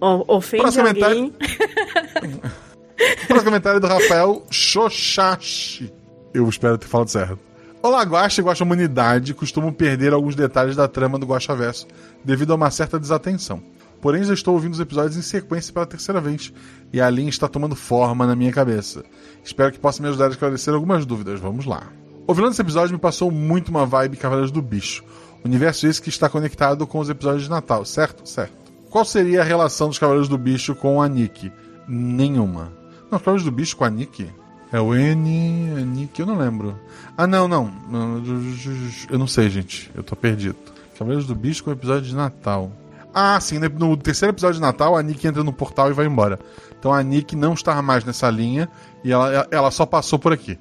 [0.00, 1.32] O- ofende Próximo alguém.
[3.28, 5.92] Próximo comentário do Rafael Xoxashi.
[6.32, 7.38] Eu espero ter falado certo.
[7.82, 11.86] Olá, Guaxa e Guaxa Humanidade costumam perder alguns detalhes da trama do Guaxa Verso
[12.24, 13.62] devido a uma certa desatenção.
[14.00, 16.54] Porém, já estou ouvindo os episódios em sequência pela terceira vez
[16.90, 19.04] e a linha está tomando forma na minha cabeça.
[19.44, 21.38] Espero que possa me ajudar a esclarecer algumas dúvidas.
[21.38, 21.82] Vamos lá.
[22.26, 25.04] Ouvindo esse episódio me passou muito uma vibe Cavaleiros do Bicho.
[25.44, 28.26] Universo esse que está conectado com os episódios de Natal, certo?
[28.26, 28.54] Certo.
[28.88, 31.52] Qual seria a relação dos Cavaleiros do Bicho com a Nick?
[31.86, 32.77] Nenhuma.
[33.10, 34.28] Não, Cavaleiros do Bicho com a Nick?
[34.72, 35.72] É o N.
[35.76, 36.78] A Nick, eu não lembro.
[37.16, 37.72] Ah, não, não.
[39.10, 39.90] Eu não sei, gente.
[39.94, 40.56] Eu tô perdido.
[40.98, 42.70] Cavaleiros do Bicho com o episódio de Natal.
[43.14, 46.06] Ah, sim, no- no terceiro episódio de Natal, a Nick entra no portal e vai
[46.06, 46.38] embora.
[46.78, 48.68] Então a Nick não está mais nessa linha
[49.02, 50.58] e ela, ela só passou por aqui.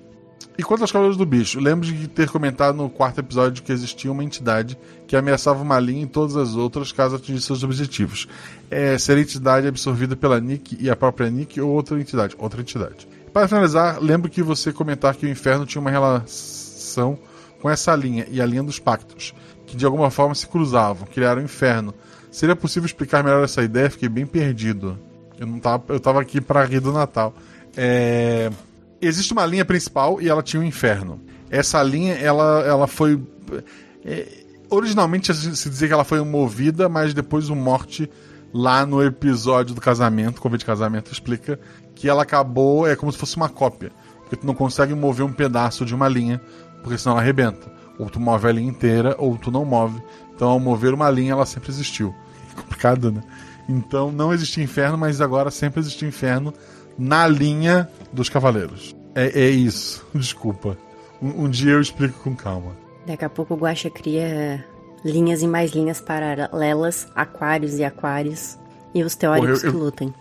[0.57, 4.11] E quanto aos Cavaleiros do Bicho, lembro de ter comentado no quarto episódio que existia
[4.11, 8.27] uma entidade que ameaçava uma linha e todas as outras caso atingisse seus objetivos.
[8.71, 12.35] É, ser a entidade absorvida pela Nick e a própria Nick ou outra entidade.
[12.39, 13.07] Outra entidade.
[13.31, 17.19] Para finalizar, lembro que você comentar que o inferno tinha uma relação
[17.61, 19.35] com essa linha e a linha dos pactos,
[19.67, 21.93] que de alguma forma se cruzavam, criaram o inferno.
[22.31, 23.91] Seria possível explicar melhor essa ideia?
[23.91, 24.97] Fiquei bem perdido.
[25.39, 27.31] Eu não tava, eu tava aqui para rir do Natal.
[27.75, 28.49] É,
[29.01, 31.19] existe uma linha principal e ela tinha um inferno.
[31.49, 33.21] Essa linha, ela, ela foi.
[34.03, 34.27] é,
[34.69, 38.09] originalmente se dizia que ela foi movida, mas depois o Morte,
[38.53, 41.59] lá no episódio do casamento, convite de casamento, explica
[41.95, 42.87] que ela acabou.
[42.87, 43.91] É como se fosse uma cópia.
[44.21, 46.41] Porque tu não consegue mover um pedaço de uma linha,
[46.83, 47.71] porque senão ela arrebenta.
[47.97, 50.01] Ou tu move a linha inteira, ou tu não move.
[50.35, 52.13] Então, ao mover uma linha, ela sempre existiu.
[52.55, 53.23] Complicado, né?
[53.69, 56.53] Então, não existia inferno, mas agora sempre existe inferno
[56.97, 58.95] na linha dos cavaleiros.
[59.15, 60.05] É, é isso.
[60.13, 60.77] Desculpa.
[61.21, 62.71] Um, um dia eu explico com calma.
[63.05, 64.63] Daqui a pouco o Guaxa cria
[65.03, 68.57] linhas e mais linhas paralelas, aquários e aquários.
[68.93, 70.13] E os teóricos Porra, eu- que lutem.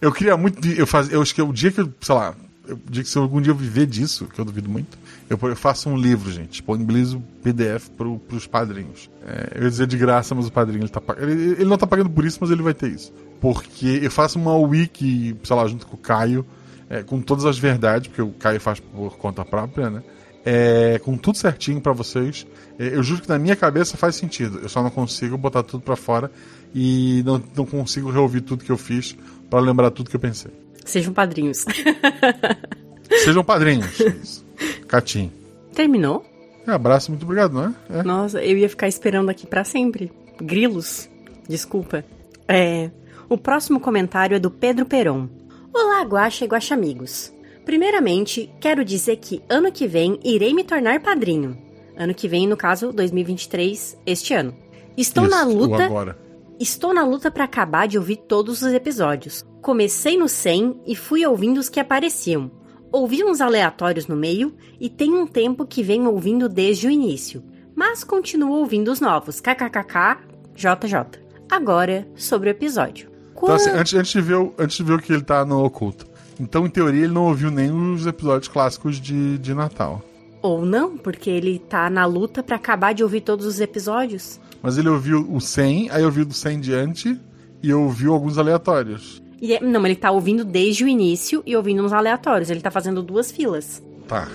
[0.00, 0.66] Eu queria muito.
[0.66, 2.34] Eu, faz, eu acho que é o dia que eu, sei lá,
[2.70, 5.38] eu, o dia que se algum dia eu viver disso, que eu duvido muito, eu,
[5.42, 6.50] eu faço um livro, gente.
[6.50, 9.10] Disponibilizo PDF pro, pros padrinhos.
[9.26, 11.86] É, eu ia dizer de graça, mas o padrinho ele tá ele, ele não tá
[11.86, 13.12] pagando por isso, mas ele vai ter isso.
[13.40, 16.44] Porque eu faço uma wiki, sei lá, junto com o Caio,
[16.88, 20.02] é, com todas as verdades, porque o Caio faz por conta própria, né?
[20.44, 22.46] É, com tudo certinho pra vocês.
[22.78, 24.60] É, eu juro que na minha cabeça faz sentido.
[24.62, 26.30] Eu só não consigo botar tudo pra fora
[26.74, 29.16] e não, não consigo reouvir tudo que eu fiz
[29.48, 30.50] pra lembrar tudo que eu pensei.
[30.90, 31.64] Sejam padrinhos.
[33.24, 34.00] Sejam padrinhos.
[34.00, 34.44] Isso.
[34.88, 35.30] Catim.
[35.72, 36.24] Terminou?
[36.66, 38.00] É, abraço, muito obrigado, não é?
[38.00, 38.02] É.
[38.02, 40.12] Nossa, eu ia ficar esperando aqui pra sempre.
[40.40, 41.08] Grilos.
[41.48, 42.04] Desculpa.
[42.48, 42.90] É.
[43.28, 45.28] O próximo comentário é do Pedro Peron.
[45.72, 47.32] Olá, Guaxa e Guaxa amigos.
[47.64, 51.56] Primeiramente, quero dizer que ano que vem irei me tornar padrinho.
[51.96, 54.54] Ano que vem, no caso, 2023, este ano.
[54.96, 56.18] Estou Isso, na luta agora.
[56.58, 59.44] Estou na luta para acabar de ouvir todos os episódios.
[59.60, 62.50] Comecei no 100 e fui ouvindo os que apareciam.
[62.92, 67.42] Ouvi uns aleatórios no meio e tem um tempo que venho ouvindo desde o início.
[67.74, 69.40] Mas continuo ouvindo os novos.
[69.40, 70.18] KKKK,
[70.54, 71.20] JJ.
[71.50, 73.10] Agora, sobre o episódio.
[73.36, 75.64] Então, assim, antes, antes, de ver, o- antes de ver o que ele tá no
[75.64, 76.06] oculto.
[76.38, 80.02] Então, em teoria, ele não ouviu nem os episódios clássicos de, de Natal.
[80.42, 84.40] Ou não, porque ele tá na luta pra acabar de ouvir todos os episódios.
[84.62, 87.20] Mas ele ouviu o 100, aí ouviu do 100 em diante
[87.62, 89.22] e ouviu alguns aleatórios.
[89.40, 92.50] E é- não, ele tá ouvindo desde o início e ouvindo uns aleatórios.
[92.50, 93.82] Ele tá fazendo duas filas.
[94.06, 94.28] Tá.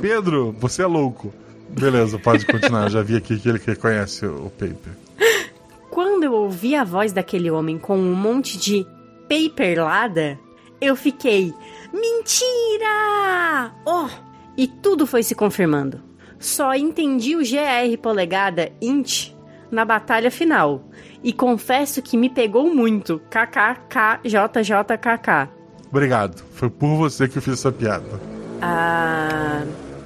[0.00, 1.32] Pedro, você é louco.
[1.68, 2.88] Beleza, pode continuar.
[2.90, 4.92] Já vi aqui que ele reconhece o paper.
[5.90, 8.86] Quando eu ouvi a voz daquele homem com um monte de
[9.28, 10.38] paperlada,
[10.80, 11.52] eu fiquei:
[11.92, 13.72] Mentira!
[13.86, 14.08] Oh!
[14.56, 16.00] E tudo foi se confirmando.
[16.38, 19.32] Só entendi o GR polegada int
[19.70, 20.84] na batalha final.
[21.22, 23.20] E confesso que me pegou muito.
[23.30, 24.28] KKKJJKK.
[25.90, 26.42] Obrigado.
[26.52, 28.20] Foi por você que eu fiz essa piada.
[28.60, 29.62] A,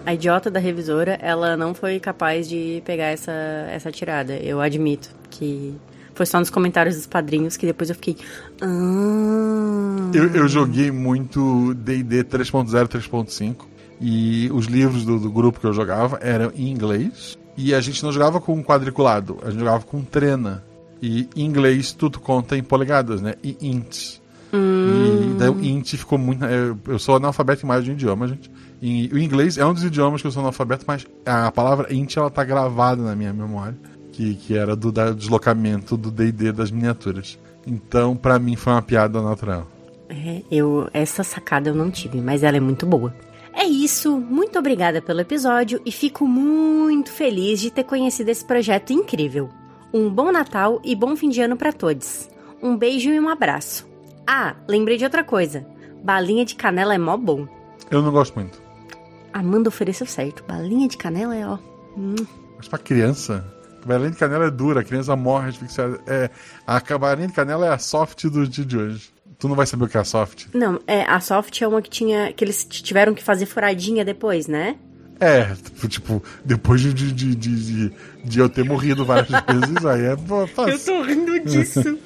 [0.07, 3.33] a idiota da revisora, ela não foi capaz de pegar essa,
[3.71, 4.35] essa tirada.
[4.35, 5.75] Eu admito que
[6.15, 8.17] foi só nos comentários dos padrinhos que depois eu fiquei.
[8.61, 10.11] Ah.
[10.15, 13.67] Eu, eu joguei muito DD 3.0, 3.5.
[14.01, 17.39] E os livros do, do grupo que eu jogava eram em inglês.
[17.57, 20.63] E a gente não jogava com quadriculado, a gente jogava com trena.
[21.01, 23.35] E em inglês tudo conta em polegadas, né?
[23.43, 24.21] E int.
[24.53, 26.45] E daí o int ficou muito.
[26.45, 28.51] Eu, eu sou analfabeto em mais de um idioma, gente.
[28.81, 32.17] E o inglês é um dos idiomas que eu sou analfabeto, mas a palavra int
[32.17, 33.77] ela tá gravada na minha memória.
[34.13, 37.39] Que, que era do deslocamento do DD das miniaturas.
[37.67, 39.67] Então, pra mim, foi uma piada natural.
[40.07, 43.15] É, eu, essa sacada eu não tive, mas ela é muito boa.
[43.55, 48.93] É isso, muito obrigada pelo episódio e fico muito feliz de ter conhecido esse projeto
[48.93, 49.51] incrível.
[49.93, 52.29] Um bom Natal e bom fim de ano pra todos.
[52.63, 53.87] Um beijo e um abraço.
[54.27, 55.67] Ah, lembrei de outra coisa.
[56.03, 57.47] Balinha de canela é mó bom.
[57.91, 58.61] Eu não gosto muito.
[59.33, 60.45] Amanda ofereceu certo.
[60.45, 61.59] Balinha de canela é ó.
[61.97, 62.15] Hum.
[62.57, 63.45] Mas pra criança,
[63.85, 66.01] balinha de canela é dura, a criança morre asfixiada.
[66.07, 66.31] É,
[66.67, 69.12] a balinha de canela é a soft do dia de hoje.
[69.43, 70.47] Tu não vai saber o que é a soft.
[70.55, 72.33] Não, é, a soft é uma que tinha.
[72.33, 74.77] que eles tiveram que fazer furadinha depois, né?
[75.19, 77.93] É, tipo, tipo, depois de, de, de,
[78.25, 80.73] de, eu ter morrido várias vezes, aí é fácil.
[80.73, 81.99] Eu tô rindo disso.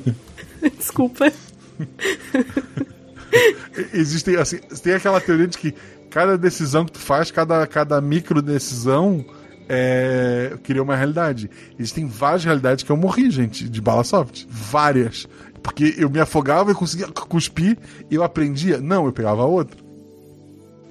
[0.76, 1.32] Desculpa.
[3.94, 5.74] Existem, assim, tem aquela teoria de que
[6.10, 9.24] cada decisão que tu faz, cada, cada micro decisão
[9.66, 11.48] é, cria uma realidade.
[11.78, 14.44] Existem várias realidades que eu morri, gente, de bala soft.
[14.46, 15.26] Várias.
[15.66, 17.76] Porque eu me afogava e conseguia cuspir
[18.08, 18.78] eu aprendia.
[18.78, 19.76] Não, eu pegava outra.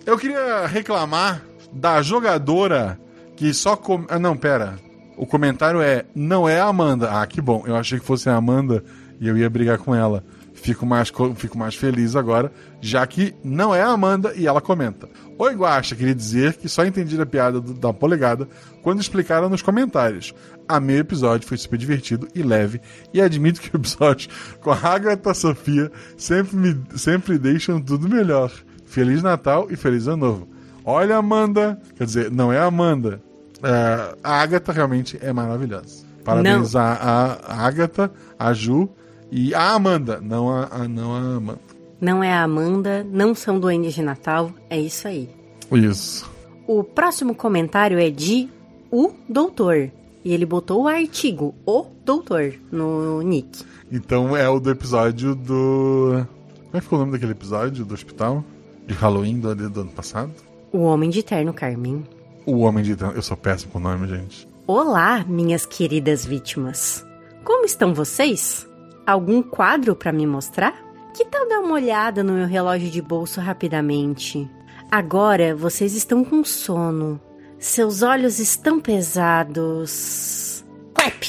[0.05, 2.99] Eu queria reclamar da jogadora
[3.37, 3.77] que só.
[3.77, 4.03] Com...
[4.09, 4.77] Ah, não, pera.
[5.17, 7.09] O comentário é: não é a Amanda.
[7.09, 7.63] Ah, que bom.
[7.65, 8.83] Eu achei que fosse a Amanda
[9.19, 10.23] e eu ia brigar com ela.
[10.53, 14.59] Fico mais, co- fico mais feliz agora, já que não é a Amanda e ela
[14.61, 15.07] comenta.
[15.37, 18.47] Oi, Guaxa, queria dizer que só entendi a piada do- da polegada
[18.81, 20.33] quando explicaram nos comentários.
[20.67, 22.81] Amei o episódio, foi super divertido e leve,
[23.13, 24.29] e admito que o episódio
[24.61, 28.51] com a Agatha Sofia sempre, me, sempre deixam tudo melhor.
[28.85, 30.47] Feliz Natal e Feliz Ano Novo.
[30.83, 33.21] Olha, Amanda, quer dizer, não é a Amanda.
[33.63, 36.03] É, a Agatha realmente é maravilhosa.
[36.23, 38.89] Parabéns a, a, a Agatha, a Ju
[39.31, 41.59] e a Amanda, não a, a- não a Amanda.
[42.01, 45.29] Não é a Amanda, não são duendes de Natal, é isso aí.
[45.71, 46.29] Isso.
[46.67, 48.49] O próximo comentário é de
[48.91, 49.89] o doutor.
[50.25, 53.63] E ele botou o artigo, o doutor, no nick.
[53.91, 56.25] Então é o do episódio do.
[56.55, 58.43] Como é que ficou o nome daquele episódio do hospital?
[58.87, 60.31] De Halloween do, do ano passado?
[60.73, 62.03] O Homem de Terno Carmen.
[62.43, 62.99] O Homem de.
[62.99, 64.47] Eu sou péssimo com o nome, gente.
[64.65, 67.05] Olá, minhas queridas vítimas.
[67.43, 68.67] Como estão vocês?
[69.05, 70.73] Algum quadro para me mostrar?
[71.15, 74.49] Que tal dar uma olhada no meu relógio de bolso rapidamente?
[74.89, 77.21] Agora vocês estão com sono.
[77.59, 80.63] Seus olhos estão pesados.
[80.93, 81.23] Clap!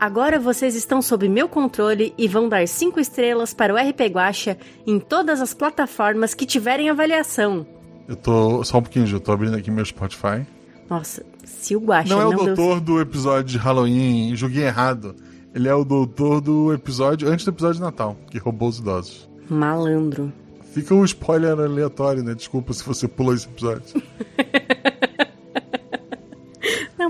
[0.00, 4.58] Agora vocês estão sob meu controle e vão dar 5 estrelas para o RP Guacha
[4.86, 7.66] em todas as plataformas que tiverem avaliação.
[8.06, 8.62] Eu tô.
[8.64, 9.06] Só um pouquinho.
[9.08, 10.46] Eu tô abrindo aqui meu Spotify.
[10.90, 15.14] Nossa, se o Guacha Não é o deu doutor do episódio de Halloween, joguei errado.
[15.54, 19.28] Ele é o doutor do episódio antes do episódio de Natal, que roubou os idosos.
[19.48, 20.32] malandro.
[20.72, 22.34] Fica um spoiler aleatório, né?
[22.34, 24.02] Desculpa se você pulou esse episódio.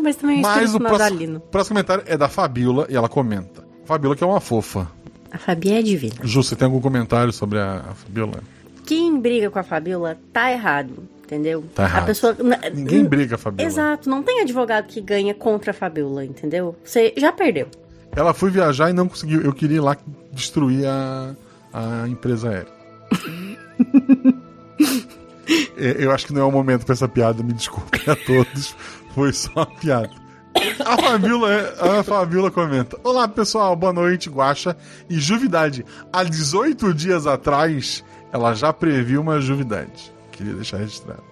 [0.04, 3.64] Mas também é Mas o próximo, próximo comentário é da Fabiola e ela comenta.
[3.86, 4.86] Fabiola que é uma fofa.
[5.32, 6.14] A Fabi é divina.
[6.22, 8.40] Ju, você tem algum comentário sobre a, a Fabiola?
[8.84, 11.64] Quem briga com a Fabiola tá errado, entendeu?
[11.74, 12.02] Tá errado.
[12.02, 12.36] A pessoa.
[12.74, 13.66] Ninguém briga, Fabiola.
[13.66, 16.76] Exato, não tem advogado que ganha contra a Fabiola, entendeu?
[16.84, 17.66] Você já perdeu.
[18.14, 19.40] Ela foi viajar e não conseguiu.
[19.40, 19.96] Eu queria ir lá
[20.30, 21.34] destruir a,
[21.72, 22.74] a empresa aérea.
[25.76, 28.74] É, Eu acho que não é o momento pra essa piada, me desculpem a todos.
[29.14, 30.10] Foi só uma piada.
[30.84, 34.76] A Fabiola, a Fabiola comenta: Olá pessoal, boa noite, Guaxa
[35.08, 35.84] e Juvidade.
[36.12, 40.12] Há 18 dias atrás, ela já previu uma Juvidade.
[40.32, 41.22] Queria deixar registrado.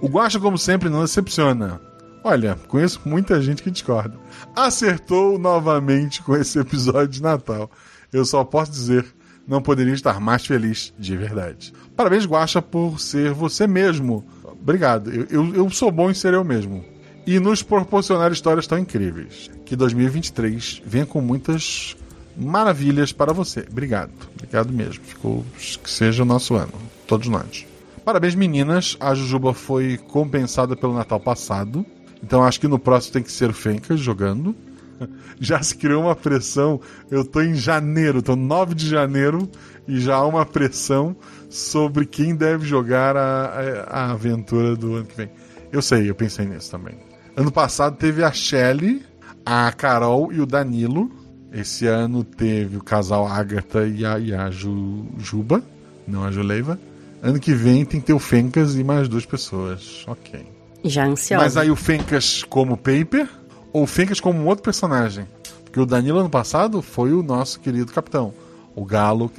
[0.00, 1.78] O Guaxa, como sempre, não decepciona.
[2.24, 4.18] Olha, conheço muita gente que discorda.
[4.54, 7.70] Acertou novamente com esse episódio de Natal.
[8.10, 9.04] Eu só posso dizer,
[9.46, 11.72] não poderia estar mais feliz de verdade.
[11.94, 14.24] Parabéns, Guaxa, por ser você mesmo.
[14.42, 15.10] Obrigado.
[15.10, 16.95] Eu, eu, eu sou bom em ser eu mesmo.
[17.26, 19.50] E nos proporcionar histórias tão incríveis.
[19.64, 21.96] Que 2023 venha com muitas
[22.36, 23.66] maravilhas para você.
[23.70, 24.12] Obrigado.
[24.34, 25.02] Obrigado mesmo.
[25.04, 26.72] Ficou, que seja o nosso ano.
[27.06, 27.66] Todos nós.
[28.04, 28.96] Parabéns, meninas.
[29.00, 31.84] A Jujuba foi compensada pelo Natal passado.
[32.22, 34.54] Então acho que no próximo tem que ser o Fencas jogando.
[35.40, 36.80] Já se criou uma pressão.
[37.10, 39.50] Eu tô em janeiro, tô 9 de janeiro
[39.88, 41.14] e já há uma pressão
[41.48, 45.30] sobre quem deve jogar a, a, a aventura do ano que vem.
[45.70, 46.96] Eu sei, eu pensei nisso também.
[47.36, 49.04] Ano passado teve a Shelly,
[49.44, 51.10] a Carol e o Danilo.
[51.52, 55.62] Esse ano teve o casal Agatha e a, e a Ju, Juba,
[56.08, 56.80] não a Juleiva.
[57.22, 60.02] Ano que vem tem que ter o Fencas e mais duas pessoas.
[60.06, 60.46] Ok.
[60.82, 61.44] Já ansiosa.
[61.44, 63.28] Mas aí o Fencas como Paper
[63.70, 65.26] ou o Fencas como um outro personagem?
[65.62, 68.32] Porque o Danilo ano passado foi o nosso querido capitão.
[68.74, 69.30] O galo,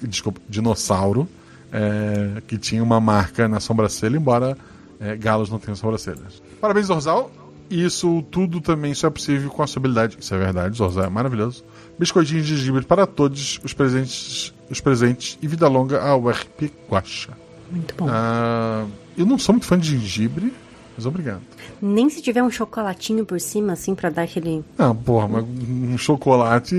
[0.00, 1.28] desculpa, dinossauro,
[1.70, 4.56] é, que tinha uma marca na sobrancelha, embora
[4.98, 6.42] é, galos não tenham sobrancelhas.
[6.62, 7.41] Parabéns, Zorzal.
[7.72, 10.16] Isso tudo também só é possível com a sua habilidade.
[10.20, 11.64] Isso é verdade, Zorzal é maravilhoso.
[11.98, 17.30] Biscoitinhos de gengibre para todos os presentes, os presentes e vida longa ao RP Guacha.
[17.70, 18.06] Muito bom.
[18.10, 18.84] Ah,
[19.16, 20.52] eu não sou muito fã de gengibre,
[20.96, 21.40] mas obrigado.
[21.80, 24.62] Nem se tiver um chocolatinho por cima, assim, pra dar aquele.
[24.76, 26.76] Não, porra, mas um chocolate.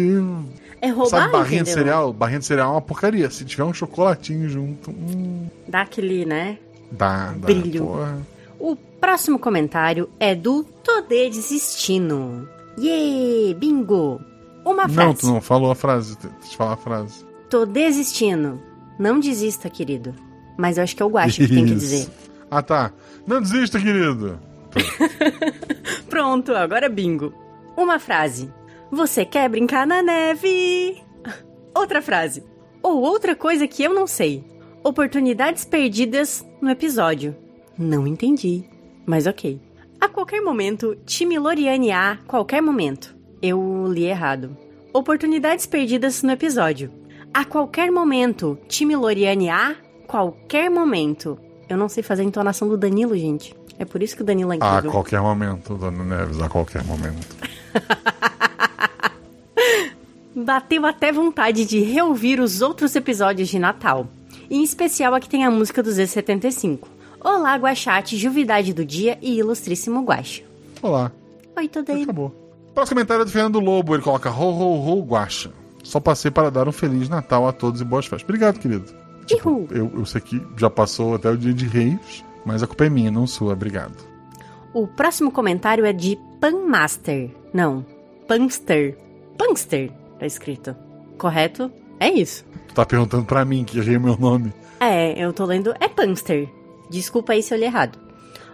[0.80, 1.74] É roubar, Sabe, barrinha de entendeu?
[1.74, 2.14] cereal?
[2.14, 3.30] Barrinha de cereal é uma porcaria.
[3.32, 6.58] Se tiver um chocolatinho junto, hum, Dá aquele, né?
[6.92, 7.48] dá, dá.
[7.48, 7.86] Brilho.
[7.86, 8.33] Porra.
[8.64, 12.48] O próximo comentário é do Todê Desistindo.
[12.80, 14.22] Yê, bingo!
[14.64, 15.20] Uma Não, frase.
[15.20, 16.18] tu não falou a frase.
[16.18, 17.26] Deixa eu falar a frase.
[17.50, 18.62] Tô desistindo.
[18.98, 20.16] Não desista, querido.
[20.58, 22.08] Mas eu acho que é o Guaxa que tem que dizer.
[22.50, 22.94] Ah, tá.
[23.28, 24.40] Não desista, querido.
[26.10, 27.34] Pronto, agora é bingo.
[27.76, 28.50] Uma frase.
[28.90, 31.04] Você quer brincar na neve?
[31.76, 32.42] Outra frase.
[32.82, 34.42] Ou outra coisa que eu não sei.
[34.82, 37.43] Oportunidades perdidas no episódio.
[37.78, 38.64] Não entendi.
[39.06, 39.60] Mas ok.
[40.00, 43.16] A qualquer momento, time Loriane A, qualquer momento.
[43.42, 44.56] Eu li errado.
[44.94, 46.92] Oportunidades perdidas no episódio.
[47.34, 49.76] A qualquer momento, time Loriane A,
[50.08, 51.38] qualquer momento.
[51.68, 53.56] Eu não sei fazer a entonação do Danilo, gente.
[53.80, 54.92] É por isso que o Danilo é A incrível.
[54.92, 57.28] qualquer momento, Dona Neves, a qualquer momento.
[60.36, 64.08] Bateu até vontade de reouvir os outros episódios de Natal.
[64.50, 66.80] Em especial a que tem a música do Z75.
[67.24, 70.44] Olá, Guaxate, Juvidade do Dia e Ilustríssimo Guaxa.
[70.82, 71.10] Olá.
[71.56, 72.04] Oi, tudo aí?
[72.04, 72.36] Acabou.
[72.76, 73.96] Próximo comentário é do Fernando Lobo.
[73.96, 75.50] Ele coloca ho, ho, ho, guacha.
[75.84, 78.24] Só passei para dar um Feliz Natal a todos e boas festas.
[78.24, 78.94] Obrigado, querido.
[79.32, 79.68] Ihu.
[79.72, 82.90] Eu, eu sei que já passou até o dia de reis, mas a culpa é
[82.90, 83.54] minha, não sua.
[83.54, 83.96] Obrigado.
[84.74, 87.30] O próximo comentário é de Panmaster.
[87.54, 87.86] Não,
[88.28, 88.98] Panster.
[89.38, 90.76] Panster, tá escrito.
[91.18, 91.72] Correto?
[92.02, 92.44] É isso.
[92.68, 94.52] Tu tá perguntando pra mim que errei o meu nome.
[94.82, 96.50] É, eu tô lendo é Panster.
[96.94, 97.98] Desculpa aí se eu li errado.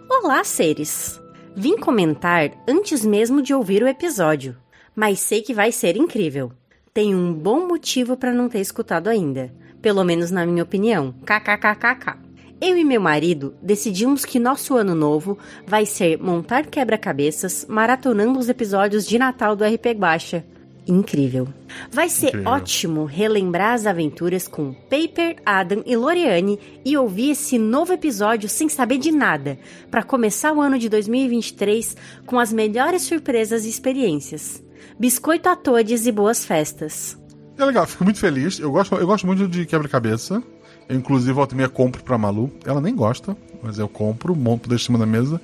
[0.10, 1.22] Olá, seres.
[1.54, 4.56] Vim comentar antes mesmo de ouvir o episódio,
[4.96, 6.50] mas sei que vai ser incrível.
[6.94, 11.14] Tenho um bom motivo para não ter escutado ainda, pelo menos na minha opinião.
[11.26, 12.18] KKKKK.
[12.62, 18.48] Eu e meu marido decidimos que nosso ano novo vai ser montar quebra-cabeças maratonando os
[18.48, 20.46] episódios de Natal do RP Guacha.
[20.90, 21.48] Incrível.
[21.92, 22.52] Vai ser Incrível.
[22.52, 28.68] ótimo relembrar as aventuras com Paper, Adam e Loriane e ouvir esse novo episódio sem
[28.68, 29.60] saber de nada,
[29.92, 34.64] para começar o ano de 2023 com as melhores surpresas e experiências.
[35.00, 37.18] Biscoito a todos e boas festas.
[37.56, 38.60] É legal, fico muito feliz.
[38.60, 40.42] Eu gosto, eu gosto muito de quebra-cabeça.
[40.88, 42.52] Eu, inclusive, volta e meia compro pra Malu.
[42.66, 45.40] Ela nem gosta, mas eu compro, monto, deixo em cima da mesa.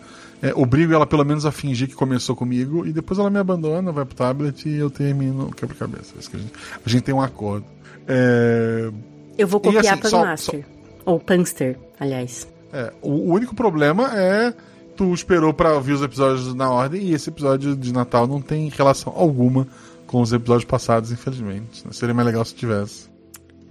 [0.50, 3.92] É, obrigo ela pelo menos a fingir que começou comigo e depois ela me abandona,
[3.92, 6.14] vai pro tablet e eu termino o quebra-cabeça.
[6.30, 6.54] Que A gente,
[6.86, 7.66] a gente tem um acordo.
[8.08, 8.90] É,
[9.38, 10.66] Eu vou E copiar assim, só- Panmaster.
[11.06, 12.48] Ou Panster, aliás.
[12.74, 14.54] é, o, único problema é
[14.96, 18.70] tu esperou pra ouvir os episódios na ordem e esse episódio de Natal não tem
[18.70, 19.68] relação alguma
[20.08, 21.84] com os episódios passados, infelizmente.
[21.92, 23.10] Seria mais legal se tivesse.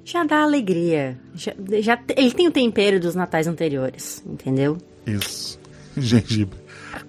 [0.04, 1.18] Já dá alegria.
[1.34, 4.76] Já, já, ele tem o tempero dos natais anteriores, entendeu?
[5.06, 5.58] Isso.
[5.96, 6.58] Gengibre.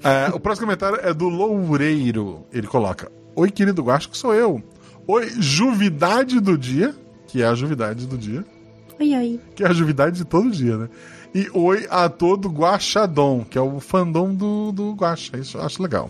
[0.03, 2.45] É, o próximo comentário é do Loureiro.
[2.51, 4.61] Ele coloca: Oi, querido Guacho, que sou eu.
[5.07, 6.93] Oi, Juvidade do dia.
[7.27, 8.45] que é a juvidade do dia.
[8.99, 9.39] Oi, oi.
[9.55, 10.89] Que é a juvidade de todo dia, né?
[11.33, 15.37] E oi a todo Guaxadon, que é o fandom do, do Guaxa.
[15.37, 16.09] Isso eu acho legal.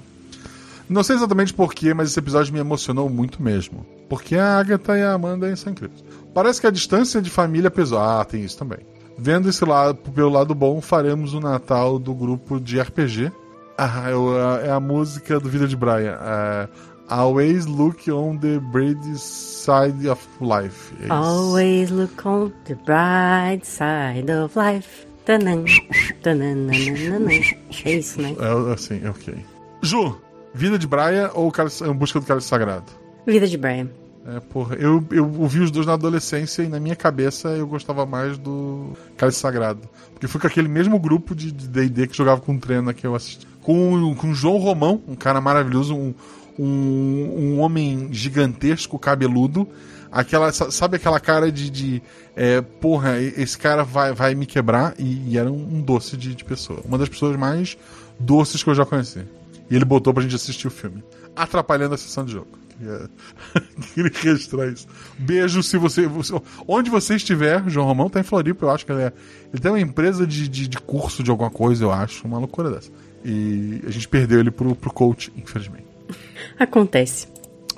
[0.88, 3.84] Não sei exatamente porquê, mas esse episódio me emocionou muito mesmo.
[4.08, 6.04] Porque a Agatha e a Amanda são incríveis.
[6.32, 7.98] Parece que a distância de família pesou.
[7.98, 8.78] Ah, tem isso também.
[9.18, 13.32] Vendo esse lado, pelo lado bom, faremos o Natal do grupo de RPG.
[13.78, 14.10] Ah,
[14.64, 16.18] é a música do Vida de Brian.
[16.22, 16.68] É,
[17.08, 20.94] Always look on the bright side of life.
[21.04, 25.06] É Always look on the bright side of life.
[25.26, 25.66] Tanan,
[26.24, 28.36] tanan, é isso, né?
[28.40, 29.36] É assim, ok.
[29.82, 30.16] Ju,
[30.54, 31.52] Vida de Brian ou
[31.88, 32.86] Em Busca do Cálice Sagrado?
[33.26, 33.90] Vida de Brian.
[34.28, 38.06] É, porra, eu, eu ouvi os dois na adolescência e na minha cabeça eu gostava
[38.06, 39.82] mais do Cálice Sagrado.
[40.14, 43.14] Porque foi com aquele mesmo grupo de D&D que jogava com o treino que eu
[43.14, 43.46] assisti.
[43.66, 46.14] Com, com João Romão, um cara maravilhoso, um,
[46.58, 46.66] um,
[47.38, 49.68] um homem gigantesco, cabeludo.
[50.12, 52.02] Aquela, sabe aquela cara de, de
[52.36, 54.94] é, porra, esse cara vai, vai me quebrar?
[55.00, 56.80] E, e era um, um doce de, de pessoa.
[56.86, 57.76] Uma das pessoas mais
[58.20, 59.26] doces que eu já conheci.
[59.70, 61.04] E ele botou pra gente assistir o filme,
[61.36, 62.48] atrapalhando a sessão de jogo.
[63.94, 64.88] Queria registrar isso.
[65.18, 66.34] Beijo se você, você,
[66.68, 69.14] Onde você estiver, João Romão tá em Floripa, eu acho que ele é.
[69.52, 72.28] Ele tem uma empresa de, de, de curso de alguma coisa, eu acho.
[72.28, 72.92] Uma loucura dessa.
[73.26, 75.88] E a gente perdeu ele pro, pro coach, infelizmente.
[76.60, 77.28] Acontece.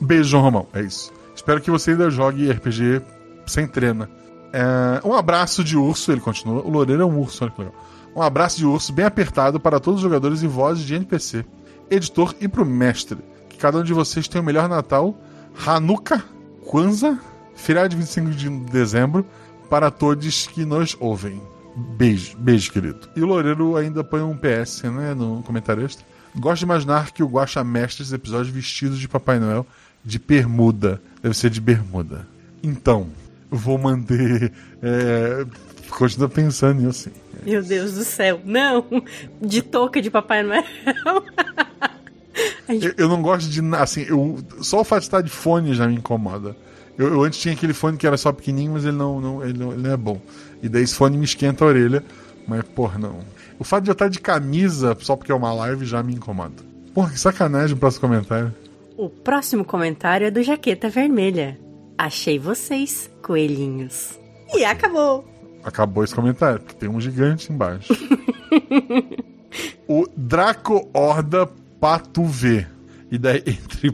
[0.01, 0.67] Beijo, João Romão.
[0.73, 1.13] É isso.
[1.33, 3.01] Espero que você ainda jogue RPG
[3.45, 4.09] sem treina.
[4.51, 6.61] É, um abraço de urso, ele continua.
[6.61, 7.75] O Loureiro é um urso, olha que legal.
[8.13, 11.45] Um abraço de urso bem apertado para todos os jogadores e vozes de NPC,
[11.89, 13.17] editor e pro mestre.
[13.47, 15.17] Que cada um de vocês tenha o melhor Natal,
[15.65, 16.23] Hanukkah,
[16.65, 17.19] Kwanzaa,
[17.55, 19.25] feriado de 25 de dezembro,
[19.69, 21.41] para todos que nos ouvem.
[21.77, 23.07] Beijo, beijo, querido.
[23.15, 26.03] E o Loureiro ainda põe um PS, né, no comentário extra.
[26.35, 29.65] Gosto de imaginar que o Guaxa mestre esse episódio vestido de Papai Noel
[30.03, 30.99] de bermuda.
[31.21, 32.27] Deve ser de bermuda.
[32.63, 33.07] Então,
[33.51, 34.51] vou manter.
[34.81, 35.45] É,
[35.91, 37.43] continua pensando nisso assim.
[37.45, 38.41] Meu Deus do céu.
[38.43, 38.85] Não!
[39.39, 40.63] De touca de Papai Noel.
[42.67, 42.85] gente...
[42.87, 43.61] eu, eu, não gosto de.
[43.75, 46.55] Assim, eu, só o fato de estar de fone já me incomoda.
[46.97, 49.57] Eu, eu, antes tinha aquele fone que era só pequenininho, mas ele não, não, ele
[49.57, 50.19] não, ele não é bom.
[50.61, 52.03] E daí esse fone me esquenta a orelha.
[52.47, 53.19] Mas, porra, não.
[53.59, 56.63] O fato de eu estar de camisa só porque é uma live já me incomoda.
[56.93, 58.53] Porra, que sacanagem o próximo comentário.
[58.97, 61.59] O próximo comentário é do Jaqueta Vermelha.
[61.97, 64.19] Achei vocês, coelhinhos.
[64.53, 65.25] E acabou.
[65.63, 67.93] Acabou esse comentário, porque tem um gigante embaixo.
[69.87, 71.47] o Draco Horda
[71.79, 72.65] Pato V.
[73.11, 73.91] E daí, entre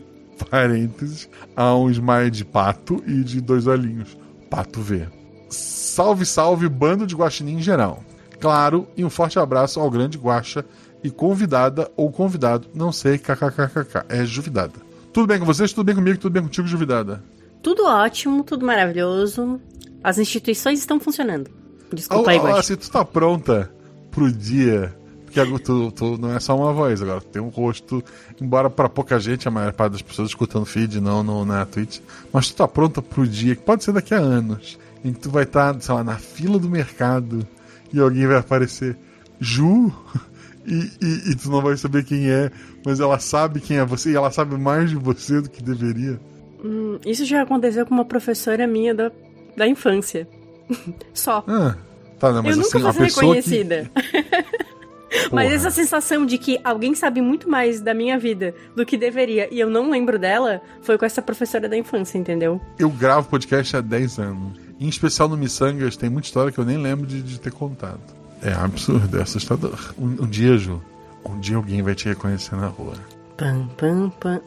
[0.49, 4.17] parênteses, há um smile de pato e de dois olhinhos.
[4.49, 5.07] Pato V.
[5.53, 8.03] Salve, salve, bando de guaxinim em geral
[8.43, 10.65] claro, e um forte abraço ao grande Guaxa
[11.01, 14.73] e convidada ou convidado, não sei, kkkk, é Juvidada.
[15.13, 15.71] Tudo bem com vocês?
[15.71, 16.17] Tudo bem comigo?
[16.17, 17.23] Tudo bem contigo, Juvidada?
[17.61, 19.61] Tudo ótimo, tudo maravilhoso.
[20.03, 21.49] As instituições estão funcionando.
[21.93, 22.63] Desculpa aí, Guaxa.
[22.63, 23.71] Se tu tá pronta
[24.11, 24.93] pro dia
[25.33, 28.03] porque tu, tu, não é só uma voz agora, tem um rosto,
[28.39, 32.01] embora para pouca gente, a maior parte das pessoas escutando feed, não no, na Twitch,
[32.31, 35.29] mas tu tá pronta pro dia, que pode ser daqui a anos, em que tu
[35.29, 37.45] vai estar, tá, sei lá, na fila do mercado,
[37.91, 38.97] e alguém vai aparecer
[39.39, 39.93] Ju
[40.65, 42.49] e, e, e, tu não vai saber quem é,
[42.85, 46.19] mas ela sabe quem é você e ela sabe mais de você do que deveria.
[46.63, 49.11] Hum, isso já aconteceu com uma professora minha da,
[49.57, 50.27] da infância.
[51.13, 51.43] Só.
[51.47, 51.75] Ah,
[52.17, 53.91] tá, não, mas Eu assim, nunca fui reconhecida.
[53.93, 55.29] Que...
[55.31, 59.53] mas essa sensação de que alguém sabe muito mais da minha vida do que deveria
[59.53, 62.59] e eu não lembro dela foi com essa professora da infância, entendeu?
[62.79, 64.57] Eu gravo podcast há 10 anos.
[64.83, 68.01] Em especial no Missangas, tem muita história que eu nem lembro de, de ter contado.
[68.41, 69.79] É absurdo, é assustador.
[69.97, 70.81] Um, um, dia, Ju,
[71.25, 72.95] um dia alguém vai te reconhecer na rua.
[73.37, 74.41] Pam, pam, pam.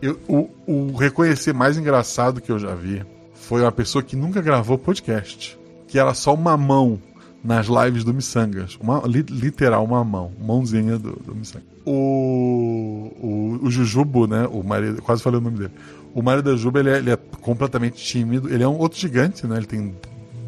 [0.00, 3.04] Eu, o, o reconhecer mais engraçado que eu já vi
[3.34, 5.58] foi uma pessoa que nunca gravou podcast.
[5.86, 6.98] Que era só uma mão
[7.44, 8.78] nas lives do Missangas.
[8.80, 10.32] Uma, li, literal, uma mão.
[10.40, 11.68] Mãozinha do, do Missangas.
[11.84, 14.48] O, o, o Jujubo, né?
[14.50, 15.72] O marido, quase falei o nome dele.
[16.18, 18.52] O Mario da Juba, ele é, ele é, completamente tímido.
[18.52, 19.56] Ele é um outro gigante, né?
[19.56, 19.94] Ele tem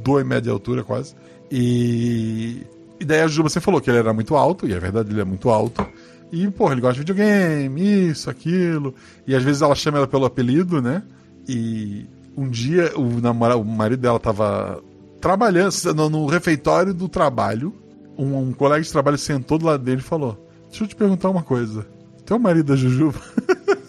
[0.02, 1.14] dois metros de altura quase.
[1.48, 2.66] E...
[2.98, 5.20] E daí a Juba você falou que ele era muito alto, e é verdade, ele
[5.20, 5.86] é muito alto.
[6.32, 8.92] E, pô, ele gosta de videogame, isso, aquilo.
[9.24, 11.04] E às vezes ela chama ela pelo apelido, né?
[11.48, 12.04] E
[12.36, 14.82] um dia o, namorado, o marido dela tava
[15.20, 15.72] trabalhando
[16.10, 17.72] no, refeitório do trabalho.
[18.18, 21.30] Um, um, colega de trabalho sentou do lado dele e falou: Deixa eu te perguntar
[21.30, 21.86] uma coisa.
[22.26, 23.20] Teu marido da Jujuba?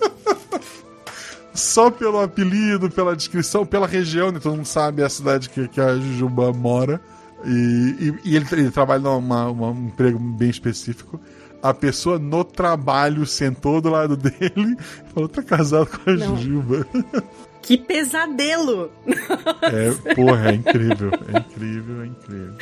[1.53, 4.39] só pelo apelido, pela descrição, pela região, né?
[4.39, 7.01] todo mundo sabe a cidade que, que a Jujuba mora.
[7.43, 7.49] E,
[8.23, 11.19] e, e ele, ele, trabalha num um emprego bem específico.
[11.61, 16.37] A pessoa no trabalho sentou do lado dele e falou: tá casado com a Não.
[16.37, 16.87] Jujuba.
[17.61, 18.91] Que pesadelo!
[19.61, 21.11] É, porra, é incrível.
[21.31, 22.53] É incrível, é incrível.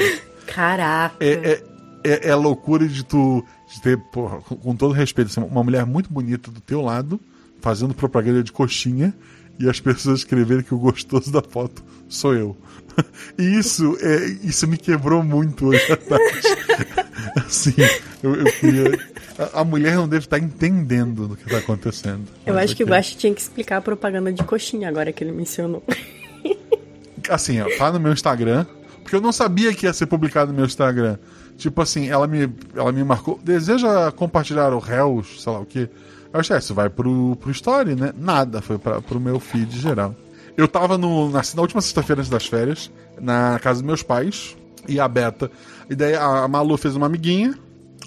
[0.46, 1.16] Caraca.
[1.22, 1.64] É, é,
[2.04, 5.64] é, é a loucura de tu de ter, porra, com, com todo respeito, assim, uma
[5.64, 7.20] mulher muito bonita do teu lado,
[7.62, 9.14] fazendo propaganda de coxinha,
[9.60, 12.58] e as pessoas escreverem que o gostoso da foto sou eu.
[13.38, 16.42] E isso, é, isso me quebrou muito hoje à tarde.
[17.38, 17.74] Assim,
[18.22, 19.00] eu, eu queria.
[19.38, 22.28] A, a mulher não deve estar entendendo do que está acontecendo.
[22.46, 22.88] Eu acho que o.
[22.88, 25.82] Guache tinha que explicar a propaganda de coxinha agora que ele mencionou.
[27.30, 28.66] assim, ó, tá no meu Instagram,
[29.02, 31.18] porque eu não sabia que ia ser publicado no meu Instagram.
[31.58, 35.90] Tipo assim, ela me, ela me marcou, deseja compartilhar o réus, sei lá o que.
[36.34, 38.14] Eu achei, "Ah, isso vai pro, pro story, né?
[38.18, 40.16] Nada, foi pra, pro meu feed geral.
[40.56, 44.56] Eu tava no, na, na última sexta-feira antes das férias, na casa dos meus pais,
[44.88, 45.50] e a Beta.
[45.90, 47.58] E daí a Malu fez uma amiguinha,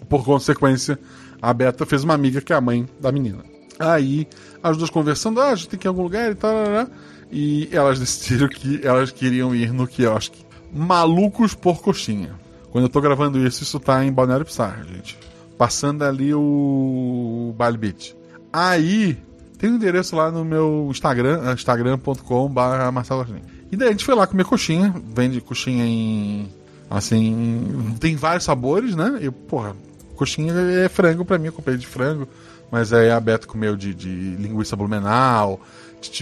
[0.09, 0.99] por consequência,
[1.41, 3.43] a Beta fez uma amiga que é a mãe da menina.
[3.79, 4.29] Aí,
[4.62, 6.55] as duas conversando, ah, a gente tem que ir em algum lugar e tal.
[7.31, 10.45] e elas decidiram que elas queriam ir no quiosque.
[10.73, 12.35] Malucos por coxinha.
[12.70, 15.18] Quando eu tô gravando isso, isso tá em Balneário Pissarra, gente.
[15.62, 18.16] Passando ali o Bali Beach.
[18.52, 19.16] Aí,
[19.56, 22.60] tem um endereço lá no meu Instagram, instagram.com.br
[22.92, 23.46] Marcelo Agostinho.
[23.70, 24.92] E daí a gente foi lá comer coxinha.
[25.14, 26.48] Vende coxinha em.
[26.90, 27.94] Assim.
[28.00, 29.20] Tem vários sabores, né?
[29.22, 29.76] E, porra,
[30.16, 32.26] coxinha é frango pra mim, eu comprei de frango.
[32.68, 35.60] Mas aí a Beto comeu de, de linguiça blumenau.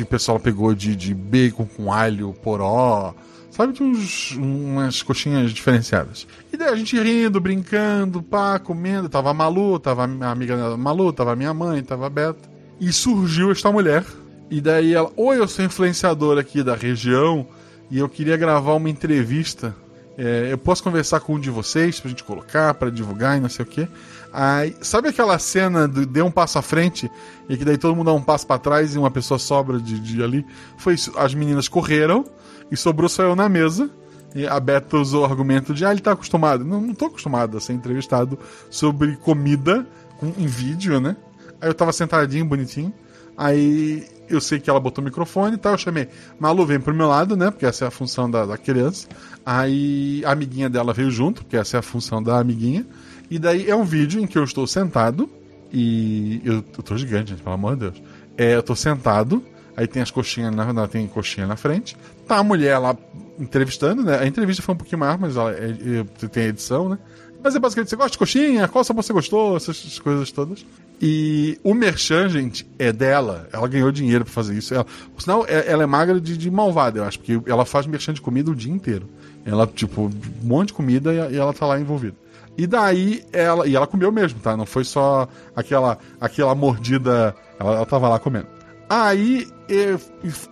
[0.03, 3.14] O pessoal pegou de, de bacon com alho, poró.
[3.51, 6.27] Sabe, de uns, umas coxinhas diferenciadas.
[6.53, 9.09] E daí a gente rindo, brincando, pá, comendo.
[9.09, 12.49] Tava a Malu, tava a amiga da Malu, tava a minha mãe, tava a Beta.
[12.81, 14.05] E surgiu esta mulher.
[14.49, 17.47] E daí ela, oi, eu sou influenciadora aqui da região
[17.91, 19.75] e eu queria gravar uma entrevista.
[20.17, 23.49] É, eu posso conversar com um de vocês pra gente colocar, pra divulgar e não
[23.49, 23.89] sei o quê.
[24.33, 27.11] Aí, sabe aquela cena dê um passo à frente
[27.49, 29.99] e que daí todo mundo dá um passo pra trás e uma pessoa sobra de,
[29.99, 30.47] de ali?
[30.76, 31.12] Foi isso.
[31.16, 32.24] As meninas correram
[32.70, 33.91] e sobrou só eu na mesa.
[34.35, 34.62] E a
[34.97, 36.64] usou o argumento de, ah, ele tá acostumado.
[36.64, 38.39] Não, não tô acostumado a ser entrevistado
[38.70, 39.85] sobre comida
[40.18, 41.16] com, em vídeo, né?
[41.61, 42.93] Aí eu tava sentadinho, bonitinho.
[43.37, 45.72] Aí eu sei que ela botou o microfone e tal.
[45.72, 46.09] Eu chamei,
[46.39, 47.51] Malu, vem pro meu lado, né?
[47.51, 49.09] Porque essa é a função da, da criança.
[49.45, 52.87] Aí a amiguinha dela veio junto, porque essa é a função da amiguinha.
[53.31, 55.31] E daí é um vídeo em que eu estou sentado.
[55.72, 58.03] E eu, eu tô gigante, gente, pelo amor de Deus.
[58.37, 59.43] É, eu tô sentado.
[59.76, 61.97] Aí tem as coxinhas na, tem coxinha na frente.
[62.26, 62.97] Tá a mulher lá
[63.39, 64.18] entrevistando, né?
[64.18, 66.99] A entrevista foi um pouquinho maior, mas ela, é- é- tem a edição, né?
[67.43, 68.68] Mas é basicamente, você gosta de coxinha?
[68.68, 69.57] Qual sabor você gostou?
[69.57, 70.66] Essas coisas todas.
[71.01, 73.49] E o merchan, gente, é dela.
[73.51, 74.74] Ela ganhou dinheiro pra fazer isso.
[74.74, 77.87] Ela, por sinal, é- ela é magra de, de malvada, eu acho, porque ela faz
[77.87, 79.09] merchan de comida o dia inteiro.
[79.47, 82.14] Ela, tipo, um monte de comida e ela tá lá envolvida.
[82.61, 83.67] E daí ela.
[83.67, 84.55] E ela comeu mesmo, tá?
[84.55, 87.35] Não foi só aquela, aquela mordida.
[87.59, 88.49] Ela, ela tava lá comendo.
[88.87, 89.99] Aí eu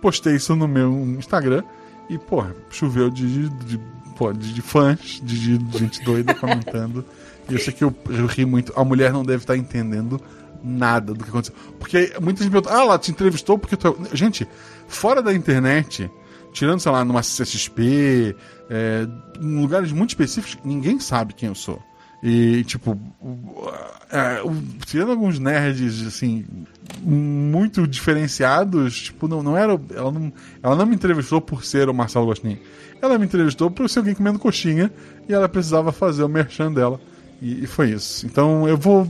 [0.01, 1.61] postei isso no meu Instagram
[2.09, 7.05] e, pô, choveu de, de, de, de, de fãs, de, de gente doida comentando.
[7.47, 8.73] E eu sei que eu, eu ri muito.
[8.75, 10.19] A mulher não deve estar entendendo
[10.63, 11.55] nada do que aconteceu.
[11.77, 14.15] Porque muita gente pergunta, ah, ela te entrevistou porque tu é...
[14.17, 14.47] Gente,
[14.87, 16.09] fora da internet,
[16.53, 18.35] tirando, sei lá, numa CXP,
[18.67, 19.07] é,
[19.39, 21.79] em lugares muito específicos, ninguém sabe quem eu sou.
[22.21, 22.99] E, tipo,
[24.11, 24.41] é,
[24.85, 26.45] tirando alguns nerds, assim,
[27.01, 29.79] muito diferenciados, tipo, não, não era.
[29.95, 32.57] Ela não, ela não me entrevistou por ser o Marcelo Gostin.
[33.01, 34.91] Ela me entrevistou por ser alguém comendo coxinha
[35.27, 36.99] e ela precisava fazer o merchan dela.
[37.41, 38.25] E, e foi isso.
[38.25, 39.07] Então eu vou.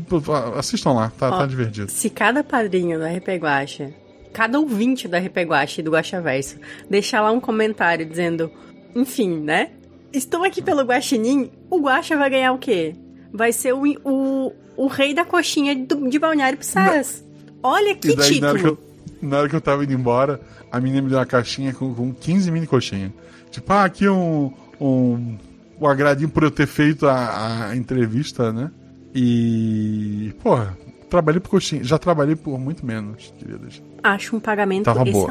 [0.56, 1.90] Assistam lá, tá, Ó, tá divertido.
[1.90, 3.92] Se cada padrinho da Repeguacha,
[4.32, 6.58] cada ouvinte da Repeguacha e do Guaxaverso,
[6.90, 8.52] deixar lá um comentário dizendo,
[8.96, 9.72] enfim, né?
[10.14, 12.96] Estou aqui pelo Guaxinim, o Guaxa vai ganhar o quê?
[13.32, 17.24] Vai ser o, o, o rei da coxinha do- de Balneário Pissaras.
[17.62, 18.80] Olha que daí, na hora, que título.
[19.22, 20.40] eu, na hora que eu tava indo embora,
[20.72, 23.12] a menina me deu uma caixinha com, com 15 mini coxinhas.
[23.52, 25.38] Tipo, ah, aqui um, um,
[25.80, 28.72] um agradinho por eu ter feito a, a entrevista, né?
[29.14, 30.34] E.
[30.42, 30.78] Porra,
[31.10, 31.84] trabalhei por coxinha.
[31.84, 33.82] Já trabalhei por muito menos, queridas.
[34.04, 35.28] Acho um pagamento Tava boa.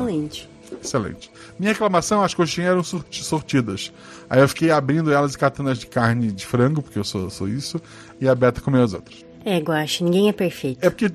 [0.82, 1.30] Excelente.
[1.58, 3.92] Minha reclamação, as coxinhas eram sorti- sortidas.
[4.28, 7.30] Aí eu fiquei abrindo elas e catando as de carne de frango, porque eu sou,
[7.30, 7.80] sou isso,
[8.20, 9.24] e a Beta comeu as outras.
[9.44, 10.78] É, Guaxa, ninguém é perfeito.
[10.84, 11.06] É porque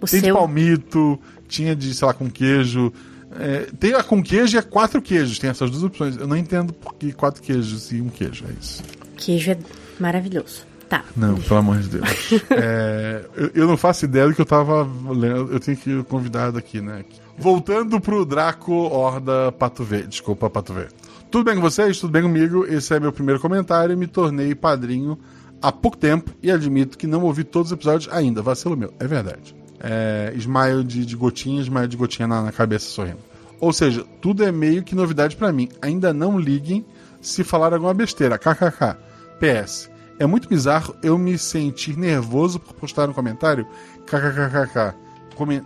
[0.00, 2.92] O tem de seu- palmito, tinha de, sei lá, com queijo.
[3.38, 5.38] É, tem a com queijo e a quatro queijos.
[5.38, 6.16] Tem essas duas opções.
[6.16, 8.44] Eu não entendo por que quatro queijos e um queijo.
[8.48, 8.82] É isso.
[9.16, 9.58] Queijo é
[9.98, 10.64] maravilhoso.
[10.88, 11.02] Tá.
[11.16, 12.04] Não, pelo amor de Deus.
[12.50, 15.52] É, eu, eu não faço ideia do que eu tava lendo.
[15.52, 17.04] Eu tenho que ir convidado aqui, né?
[17.36, 20.06] Voltando pro Draco Horda Pato V.
[20.06, 20.86] Desculpa, Pato V.
[21.30, 21.98] Tudo bem com vocês?
[21.98, 22.64] Tudo bem comigo?
[22.64, 23.98] Esse é meu primeiro comentário.
[23.98, 25.18] Me tornei padrinho
[25.60, 28.40] há pouco tempo e admito que não ouvi todos os episódios ainda.
[28.40, 28.94] Vacilo meu.
[29.00, 29.54] É verdade.
[29.80, 33.18] É, smile de, de gotinha, smile de gotinha na, na cabeça sorrindo.
[33.60, 35.68] Ou seja, tudo é meio que novidade para mim.
[35.82, 36.86] Ainda não liguem
[37.20, 38.38] se falar alguma besteira.
[38.38, 38.96] KKK.
[39.40, 39.90] PS.
[40.18, 43.66] É muito bizarro eu me sentir nervoso por postar um comentário.
[44.06, 44.94] KKKKK.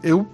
[0.02, 0.26] Eu,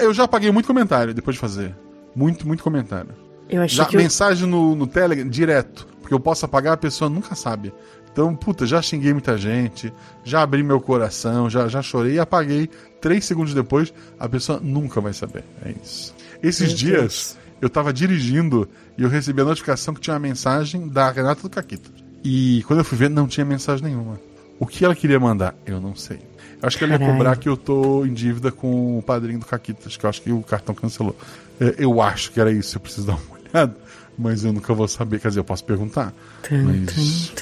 [0.00, 1.74] eu já apaguei muito comentário depois de fazer.
[2.14, 3.10] Muito, muito comentário.
[3.48, 4.50] Eu achei já, que mensagem eu...
[4.50, 5.86] no, no Telegram, direto.
[6.00, 7.72] Porque eu posso apagar, a pessoa nunca sabe.
[8.12, 12.68] Então, puta, já xinguei muita gente, já abri meu coração, já, já chorei e apaguei.
[13.00, 15.44] Três segundos depois, a pessoa nunca vai saber.
[15.64, 16.14] É isso.
[16.42, 17.36] Esses meu dias, Deus.
[17.62, 18.68] eu tava dirigindo
[18.98, 21.90] e eu recebi a notificação que tinha uma mensagem da Renata do Caquita.
[22.22, 24.20] E quando eu fui ver, não tinha mensagem nenhuma.
[24.58, 26.18] O que ela queria mandar, eu não sei.
[26.60, 29.46] Eu acho que ela ia cobrar que eu tô em dívida com o padrinho do
[29.46, 31.16] Caquitas, que eu acho que o cartão cancelou.
[31.60, 33.76] É, eu acho que era isso, eu preciso dar uma olhada,
[34.16, 35.20] mas eu nunca vou saber.
[35.20, 36.12] Quer dizer, eu posso perguntar.
[36.50, 37.32] Mas...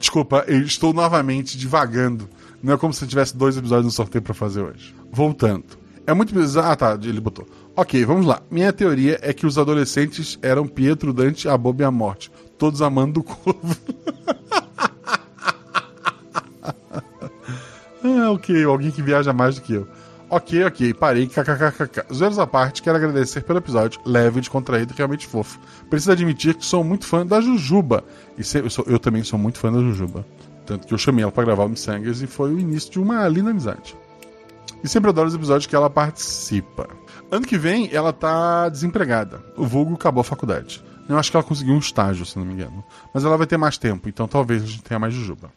[0.00, 2.28] Desculpa, eu estou novamente divagando.
[2.62, 4.94] Não é como se eu tivesse dois episódios no sorteio para fazer hoje.
[5.12, 5.64] Voltando.
[6.06, 6.70] É muito bizarro.
[6.70, 7.46] Ah, tá, ele botou.
[7.76, 8.40] Ok, vamos lá.
[8.50, 12.82] Minha teoria é que os adolescentes eram Pietro, Dante, a Boba e a Morte todos
[12.82, 13.76] amando o corvo.
[18.16, 19.88] ah, ok, alguém que viaja mais do que eu.
[20.30, 22.12] Ok, ok, parei, kkkk.
[22.12, 25.58] Zoeiros à parte, quero agradecer pelo episódio leve, descontraído e realmente fofo.
[25.88, 28.04] Preciso admitir que sou muito fã da Jujuba.
[28.36, 30.26] E se, eu, sou, eu, também sou muito fã da Jujuba.
[30.66, 33.26] Tanto que eu chamei ela para gravar o Missangas e foi o início de uma
[33.26, 33.96] linda amizade.
[34.84, 36.88] E sempre adoro os episódios que ela participa.
[37.30, 39.42] Ano que vem, ela tá desempregada.
[39.56, 40.84] O vulgo acabou a faculdade.
[41.08, 42.84] Eu acho que ela conseguiu um estágio, se não me engano.
[43.14, 45.50] Mas ela vai ter mais tempo, então talvez a gente tenha mais Jujuba.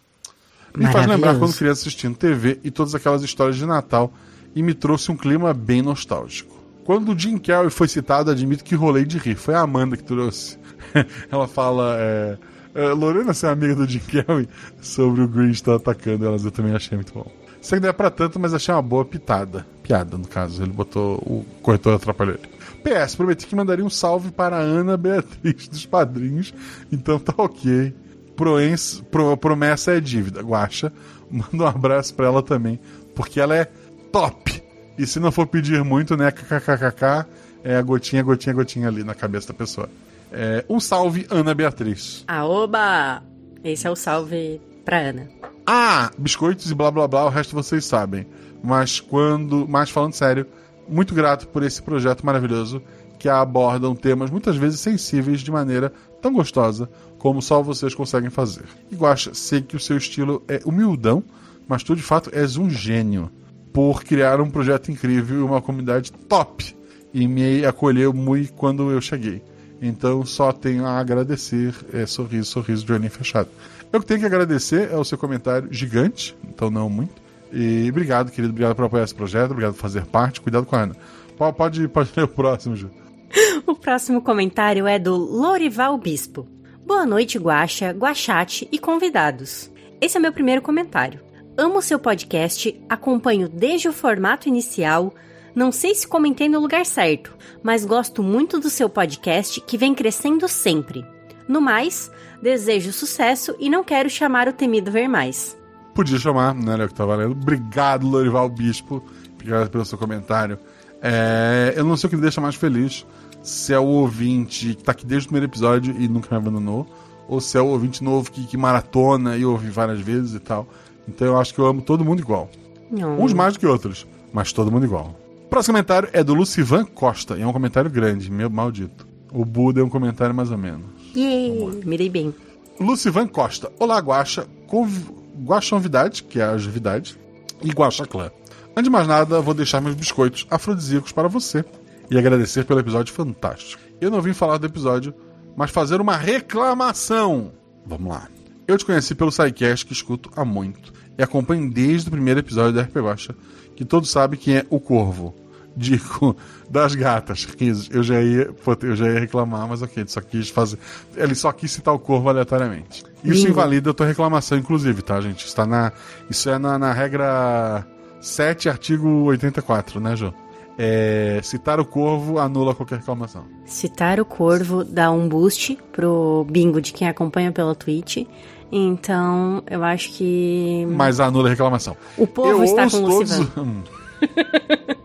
[0.75, 4.13] Me faz lembrar quando criança assistindo TV e todas aquelas histórias de Natal
[4.55, 6.61] e me trouxe um clima bem nostálgico.
[6.83, 9.35] Quando o Jim Carrey foi citado, admito que rolei de rir.
[9.35, 10.57] Foi a Amanda que trouxe.
[11.31, 11.95] ela fala.
[11.99, 12.37] É,
[12.73, 14.47] é, Lorena, você é amiga do Jim Carrey?
[14.81, 17.31] Sobre o Grinch estar atacando elas, eu também achei muito bom.
[17.61, 19.65] Sei que não é pra tanto, mas achei uma boa pitada.
[19.83, 20.63] Piada, no caso.
[20.63, 21.15] Ele botou.
[21.17, 22.49] O corretor atrapalhou ele.
[22.81, 26.51] PS, prometi que mandaria um salve para a Ana Beatriz dos Padrinhos,
[26.91, 27.93] então tá ok.
[28.41, 30.41] Proense, pro, promessa é dívida.
[30.41, 30.91] Guacha,
[31.29, 32.79] manda um abraço para ela também,
[33.13, 33.65] porque ela é
[34.11, 34.63] top.
[34.97, 37.27] E se não for pedir muito, né, kkkk,
[37.63, 39.87] é a gotinha, gotinha, gotinha ali na cabeça da pessoa.
[40.31, 42.23] É, um salve, Ana Beatriz.
[42.27, 43.21] Aoba!
[43.63, 45.29] Esse é o salve pra Ana.
[45.67, 48.25] Ah, biscoitos e blá blá blá, o resto vocês sabem.
[48.63, 49.67] Mas quando.
[49.69, 50.47] Mas falando sério,
[50.89, 52.81] muito grato por esse projeto maravilhoso
[53.19, 58.65] que abordam temas muitas vezes sensíveis de maneira tão gostosa como só vocês conseguem fazer.
[58.91, 58.97] E
[59.33, 61.23] sei que o seu estilo é humildão,
[61.67, 63.29] mas tu de fato és um gênio
[63.73, 66.75] por criar um projeto incrível e uma comunidade top
[67.13, 69.41] e me acolheu muito quando eu cheguei.
[69.81, 73.49] Então só tenho a agradecer, é, sorriso, sorriso de olhinho fechado.
[73.91, 77.21] Eu que tenho que agradecer é o seu comentário gigante, então não muito,
[77.53, 78.51] e obrigado, querido.
[78.51, 79.51] Obrigado por apoiar esse projeto.
[79.51, 80.39] Obrigado por fazer parte.
[80.39, 80.95] Cuidado com a Ana.
[81.37, 82.89] Pode, pode ler o próximo, Ju.
[83.65, 86.47] o próximo comentário é do Lorival Bispo.
[86.85, 89.71] Boa noite, Guaxa, Guachate e convidados.
[89.99, 91.21] Esse é meu primeiro comentário.
[91.57, 95.13] Amo seu podcast, acompanho desde o formato inicial.
[95.53, 99.93] Não sei se comentei no lugar certo, mas gosto muito do seu podcast que vem
[99.93, 101.05] crescendo sempre.
[101.47, 102.11] No mais,
[102.41, 105.57] desejo sucesso e não quero chamar o temido ver mais.
[105.93, 106.73] Podia chamar, né?
[106.73, 107.33] Era o que tá valendo.
[107.33, 109.03] Obrigado, Lorival Bispo.
[109.33, 110.57] Obrigado pelo seu comentário.
[111.01, 113.05] É, eu não sei o que me deixa mais feliz.
[113.41, 116.87] Se é o ouvinte que tá aqui desde o primeiro episódio e nunca me abandonou,
[117.27, 120.67] ou se é o ouvinte novo que, que maratona e ouve várias vezes e tal.
[121.07, 122.49] Então eu acho que eu amo todo mundo igual.
[122.91, 123.19] Não.
[123.19, 125.17] Uns mais do que outros, mas todo mundo igual.
[125.45, 129.07] O próximo comentário é do Lucivan Costa, e é um comentário grande, meu maldito.
[129.33, 130.85] O Buda é um comentário mais ou menos.
[131.15, 132.33] Yeah, mirei bem.
[132.79, 133.71] Lucivan Costa.
[133.79, 134.45] Olá, Guaxa.
[134.67, 135.09] Conv
[135.43, 137.17] Guaxonvidade, que é a Juvidade,
[137.61, 138.31] e Guaxaclã.
[138.71, 141.65] Antes de mais nada, vou deixar meus biscoitos afrodisíacos para você
[142.09, 143.81] e agradecer pelo episódio fantástico.
[143.99, 145.13] Eu não vim falar do episódio,
[145.57, 147.51] mas fazer uma reclamação.
[147.85, 148.29] Vamos lá.
[148.65, 152.73] Eu te conheci pelo SciCast que escuto há muito e acompanho desde o primeiro episódio
[152.73, 153.35] da RP Guaxa,
[153.75, 155.35] que todos sabem quem é o Corvo.
[155.75, 156.35] Dico
[156.69, 157.47] das gatas.
[157.89, 160.77] Eu já ia, eu já ia reclamar, mas ok, ele só quis fazer.
[161.15, 163.05] Ele só quis citar o corvo aleatoriamente.
[163.23, 165.45] Isso invalida a tua reclamação, inclusive, tá, gente?
[165.45, 165.93] Está na,
[166.29, 167.87] isso é na, na regra
[168.21, 170.33] 7, artigo 84, né, Jô?
[170.77, 173.45] É, citar o corvo anula qualquer reclamação.
[173.65, 178.25] Citar o corvo dá um boost pro bingo de quem acompanha pela Twitch.
[178.71, 180.87] Então, eu acho que.
[180.89, 181.95] Mas anula a reclamação.
[182.17, 183.31] O povo eu está com o todos...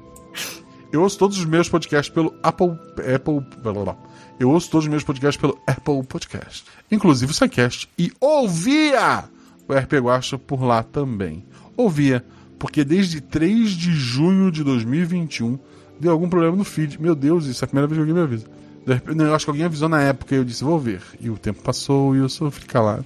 [0.93, 2.71] Eu ouço todos os meus podcasts pelo Apple.
[3.15, 3.41] Apple.
[3.61, 3.97] Blá, blá.
[4.39, 6.65] Eu ouço todos os meus podcasts pelo Apple Podcast.
[6.91, 7.89] Inclusive o SciCast.
[7.99, 9.25] E ouvia
[9.69, 11.45] o RP Guacha por lá também.
[11.77, 12.25] Ouvia,
[12.59, 15.59] porque desde 3 de junho de 2021
[16.01, 17.01] deu algum problema no feed.
[17.01, 18.47] Meu Deus, isso é a primeira vez que alguém me avisa.
[19.15, 21.03] Não, eu acho que alguém avisou na época e eu disse, vou ver.
[21.21, 23.05] E o tempo passou e eu sofri calado.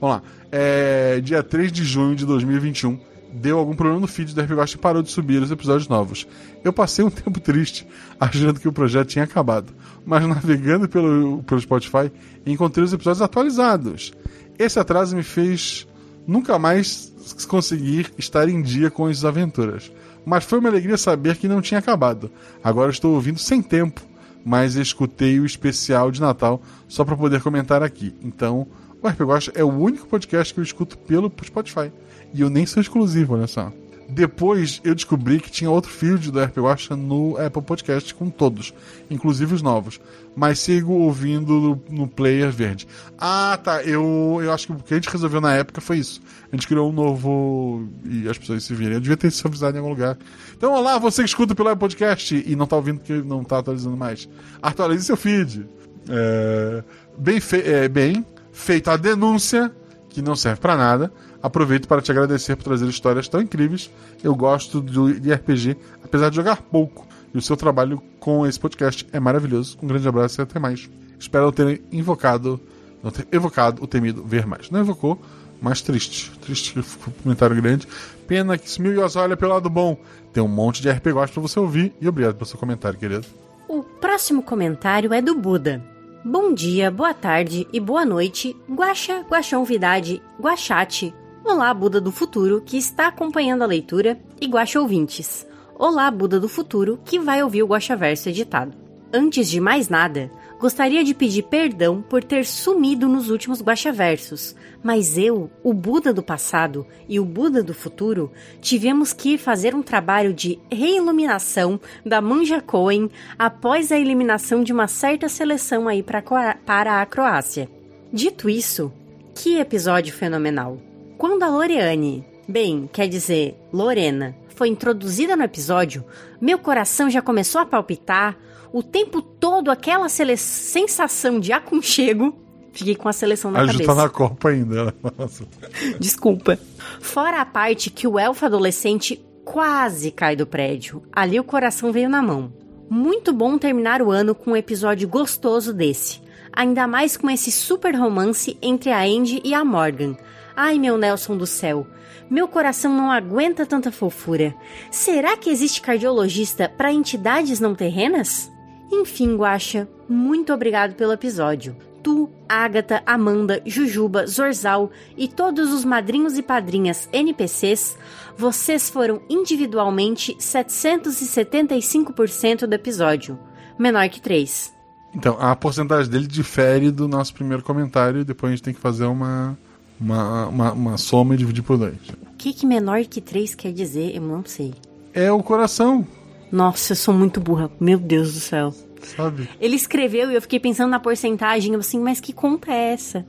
[0.00, 0.22] Vamos lá.
[0.50, 3.00] É, dia 3 de junho de 2021,
[3.32, 6.26] deu algum problema no feed do RPG e parou de subir os episódios novos.
[6.62, 7.86] Eu passei um tempo triste,
[8.20, 9.72] achando que o projeto tinha acabado.
[10.04, 12.12] Mas navegando pelo, pelo Spotify,
[12.44, 14.12] encontrei os episódios atualizados.
[14.58, 15.86] Esse atraso me fez
[16.26, 17.12] nunca mais
[17.48, 19.92] conseguir estar em dia com as aventuras.
[20.24, 22.30] Mas foi uma alegria saber que não tinha acabado.
[22.62, 24.02] Agora estou ouvindo sem tempo
[24.44, 28.14] mas escutei o especial de Natal só para poder comentar aqui.
[28.22, 28.66] Então,
[29.00, 31.92] o RP Guacha é o único podcast que eu escuto pelo Spotify.
[32.34, 33.72] E eu nem sou exclusivo, olha só.
[34.08, 38.74] Depois eu descobri que tinha outro feed do RP Guacha no Apple Podcast com todos,
[39.10, 40.00] inclusive os novos.
[40.34, 42.86] Mas sigo ouvindo no, no, player verde.
[43.18, 43.82] Ah, tá.
[43.82, 46.20] Eu, eu acho que o que a gente resolveu na época foi isso.
[46.50, 48.94] A gente criou um novo e as pessoas se virem.
[48.94, 50.16] Eu devia ter se avisado em algum lugar.
[50.56, 53.58] Então, olá, você que escuta pelo Apple Podcast e não tá ouvindo porque não tá
[53.58, 54.28] atualizando mais.
[54.62, 55.66] Atualize seu feed.
[56.08, 56.82] É,
[57.18, 59.72] bem, fe é, bem feita a denúncia,
[60.08, 61.12] que não serve para nada
[61.42, 63.90] Aproveito para te agradecer por trazer histórias tão incríveis.
[64.22, 67.06] Eu gosto de RPG, apesar de jogar pouco.
[67.34, 69.76] E o seu trabalho com esse podcast é maravilhoso.
[69.82, 70.88] Um grande abraço e até mais.
[71.18, 72.60] Espero ter invocado,
[73.02, 74.70] não ter evocado o temido ver mais.
[74.70, 75.20] Não evocou,
[75.60, 76.30] mas triste.
[76.40, 76.74] Triste
[77.22, 77.88] comentário grande.
[78.28, 79.96] Pena que sumiu olha pelo lado bom.
[80.32, 81.92] Tem um monte de RPG para você ouvir.
[82.00, 83.26] E obrigado pelo seu comentário, querido.
[83.66, 85.82] O próximo comentário é do Buda.
[86.24, 91.12] Bom dia, boa tarde e boa noite, Guaxa, Guaxão Vidade, Guaxate,
[91.44, 95.44] Olá, Buda do Futuro, que está acompanhando a leitura, e Guaxa Ouvintes.
[95.74, 98.76] Olá, Buda do Futuro, que vai ouvir o Guaxa Verso editado.
[99.12, 100.30] Antes de mais nada,
[100.60, 106.12] gostaria de pedir perdão por ter sumido nos últimos Guaxa Versos, mas eu, o Buda
[106.12, 108.30] do passado e o Buda do futuro,
[108.60, 114.86] tivemos que fazer um trabalho de reiluminação da Manja Coen após a eliminação de uma
[114.86, 117.68] certa seleção aí para a Croácia.
[118.12, 118.92] Dito isso,
[119.34, 120.91] que episódio fenomenal!
[121.22, 126.04] Quando a Loreane, bem, quer dizer, Lorena, foi introduzida no episódio,
[126.40, 128.36] meu coração já começou a palpitar,
[128.72, 132.36] o tempo todo aquela sensação de aconchego.
[132.72, 133.84] Fiquei com a seleção na a cabeça.
[133.84, 134.92] A tá na Copa ainda.
[135.16, 135.46] Nossa.
[136.00, 136.58] Desculpa.
[137.00, 141.04] Fora a parte que o elfo adolescente quase cai do prédio.
[141.12, 142.52] Ali o coração veio na mão.
[142.90, 146.20] Muito bom terminar o ano com um episódio gostoso desse.
[146.52, 150.16] Ainda mais com esse super romance entre a Andy e a Morgan.
[150.54, 151.86] Ai, meu Nelson do céu,
[152.28, 154.54] meu coração não aguenta tanta fofura.
[154.90, 158.50] Será que existe cardiologista para entidades não terrenas?
[158.90, 161.76] Enfim, Guaxa, muito obrigado pelo episódio.
[162.02, 167.96] Tu, Ágata, Amanda, Jujuba, Zorzal e todos os madrinhos e padrinhas NPCs,
[168.36, 173.38] vocês foram individualmente 775% do episódio,
[173.78, 174.74] menor que 3.
[175.14, 179.04] Então, a porcentagem dele difere do nosso primeiro comentário depois a gente tem que fazer
[179.04, 179.56] uma
[180.02, 181.96] uma, uma, uma soma e dividir por dois.
[182.22, 184.14] O que, que menor que 3 quer dizer?
[184.14, 184.74] Eu não sei.
[185.14, 186.06] É o coração.
[186.50, 187.70] Nossa, eu sou muito burra.
[187.80, 188.74] Meu Deus do céu.
[189.16, 189.48] Sabe?
[189.60, 191.74] Ele escreveu e eu fiquei pensando na porcentagem.
[191.74, 193.24] Eu assim, mas que conta é essa?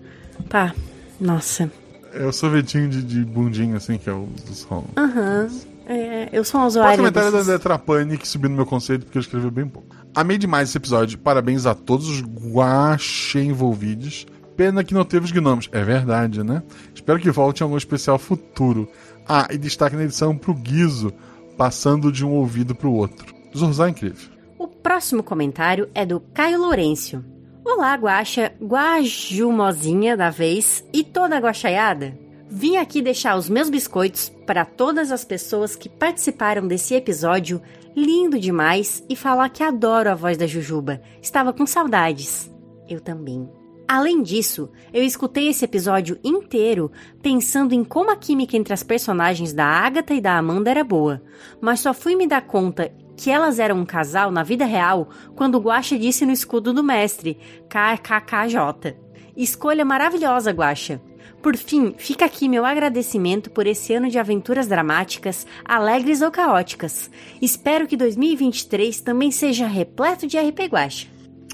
[0.49, 0.73] Tá.
[1.19, 1.71] Nossa.
[2.13, 4.67] É o sorvetinho de, de bundinho, assim, que é o dos
[4.97, 5.49] Aham.
[5.49, 5.73] Uhum.
[5.85, 6.93] É, eu sou um usuário.
[6.93, 7.47] O comentário desses...
[7.47, 9.93] da Letra Panic subiu no meu conceito porque eu escrevi bem pouco.
[10.15, 11.17] Amei demais esse episódio.
[11.17, 14.25] Parabéns a todos os guache envolvidos.
[14.55, 15.69] Pena que não teve os gnomos.
[15.71, 16.61] É verdade, né?
[16.93, 18.87] Espero que volte em algum especial futuro.
[19.27, 21.13] Ah, e destaque na edição pro Guizo,
[21.57, 23.33] passando de um ouvido pro outro.
[23.55, 24.29] Zorzar é incrível.
[24.57, 27.23] O próximo comentário é do Caio Lourenço.
[27.65, 32.17] Olá, guaxa, guajumozinha da vez e toda a guaxaiada.
[32.49, 37.61] Vim aqui deixar os meus biscoitos para todas as pessoas que participaram desse episódio
[37.95, 41.01] lindo demais e falar que adoro a voz da Jujuba.
[41.21, 42.51] Estava com saudades.
[42.87, 43.49] Eu também.
[43.87, 49.53] Além disso, eu escutei esse episódio inteiro pensando em como a química entre as personagens
[49.53, 51.21] da Agatha e da Amanda era boa,
[51.61, 55.59] mas só fui me dar conta que elas eram um casal na vida real quando
[55.59, 57.37] Guaxa disse no escudo do mestre,
[57.69, 58.97] KKKJ.
[59.35, 61.01] Escolha maravilhosa, Guaxa.
[61.41, 67.11] Por fim, fica aqui meu agradecimento por esse ano de aventuras dramáticas, alegres ou caóticas.
[67.41, 71.07] Espero que 2023 também seja repleto de RP Guaxa.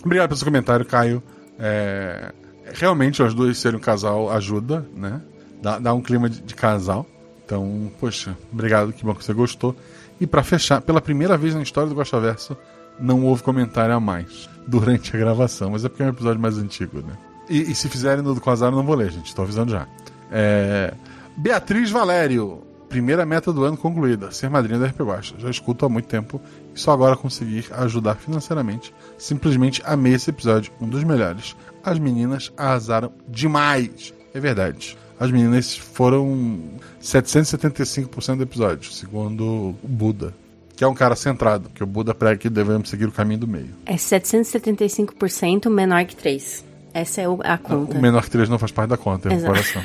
[0.05, 1.23] Obrigado pelo seu comentário, Caio.
[1.59, 2.31] É,
[2.73, 5.21] realmente, os dois serem um casal ajuda, né?
[5.61, 7.05] Dá, dá um clima de, de, casal.
[7.45, 9.75] Então, poxa, obrigado, que bom que você gostou.
[10.21, 12.55] E para fechar, pela primeira vez na história do Gosta Verso,
[12.99, 16.57] não houve comentário a mais durante a gravação, mas é porque é um episódio mais
[16.57, 17.17] antigo, né?
[17.49, 19.87] E, e se fizerem no do Quasar, não vou ler, gente, estou avisando já.
[20.31, 20.93] É,
[21.35, 22.68] Beatriz Valério.
[22.89, 25.35] Primeira meta do ano concluída, ser madrinha da RP Guacha.
[25.37, 26.41] Já escuto há muito tempo
[26.75, 28.91] e só agora conseguir ajudar financeiramente.
[29.15, 31.55] Simplesmente amei esse episódio, um dos melhores.
[31.83, 34.11] As meninas arrasaram demais.
[34.33, 34.97] É verdade.
[35.19, 36.59] As meninas foram
[36.99, 39.43] 775% do episódio, segundo
[39.83, 40.33] o Buda.
[40.75, 43.47] Que é um cara centrado, que o Buda prega que devemos seguir o caminho do
[43.47, 43.69] meio.
[43.85, 46.65] É 775% menor que 3.
[46.91, 47.97] Essa é a conta.
[47.97, 49.53] O menor que 3 não faz parte da conta, é o Exato.
[49.53, 49.81] coração.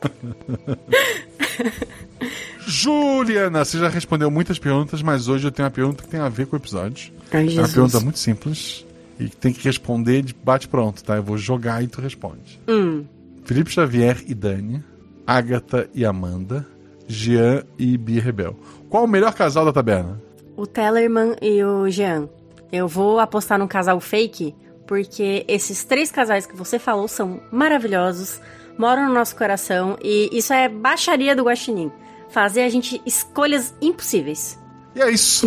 [2.66, 6.28] Juliana, você já respondeu muitas perguntas, mas hoje eu tenho uma pergunta que tem a
[6.28, 7.12] ver com o episódio.
[7.32, 8.84] Ai, É uma pergunta muito simples
[9.18, 11.16] e que tem que responder de bate pronto, tá?
[11.16, 12.60] Eu vou jogar e tu responde.
[12.68, 13.04] Hum.
[13.44, 14.82] Felipe Xavier e Dani,
[15.26, 16.66] Agatha e Amanda,
[17.08, 18.56] Jean e Bia Rebel.
[18.88, 20.20] Qual o melhor casal da taberna?
[20.56, 22.28] O Tellerman e o Jean.
[22.70, 24.54] Eu vou apostar num casal fake,
[24.86, 28.40] porque esses três casais que você falou são maravilhosos,
[28.80, 31.92] moram no nosso coração e isso é baixaria do Guaxinim.
[32.30, 34.58] Fazer a gente escolhas impossíveis.
[34.94, 35.46] E é isso.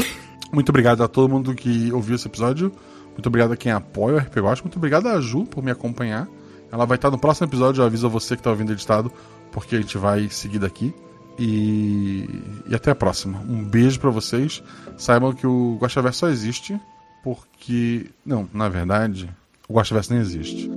[0.54, 2.72] Muito obrigado a todo mundo que ouviu esse episódio.
[3.14, 4.62] Muito obrigado a quem apoia o RP Guacha.
[4.62, 6.28] Muito obrigado a Ju por me acompanhar.
[6.72, 9.12] Ela vai estar no próximo episódio, eu aviso a você que está ouvindo editado,
[9.52, 10.94] porque a gente vai seguir daqui.
[11.40, 12.30] E,
[12.68, 13.40] e até a próxima.
[13.40, 14.62] Um beijo pra vocês.
[14.96, 16.80] Saibam que o Guaxaverso só existe
[17.24, 18.12] porque.
[18.24, 19.28] Não, na verdade,
[19.68, 20.70] o Guaxaverso nem existe.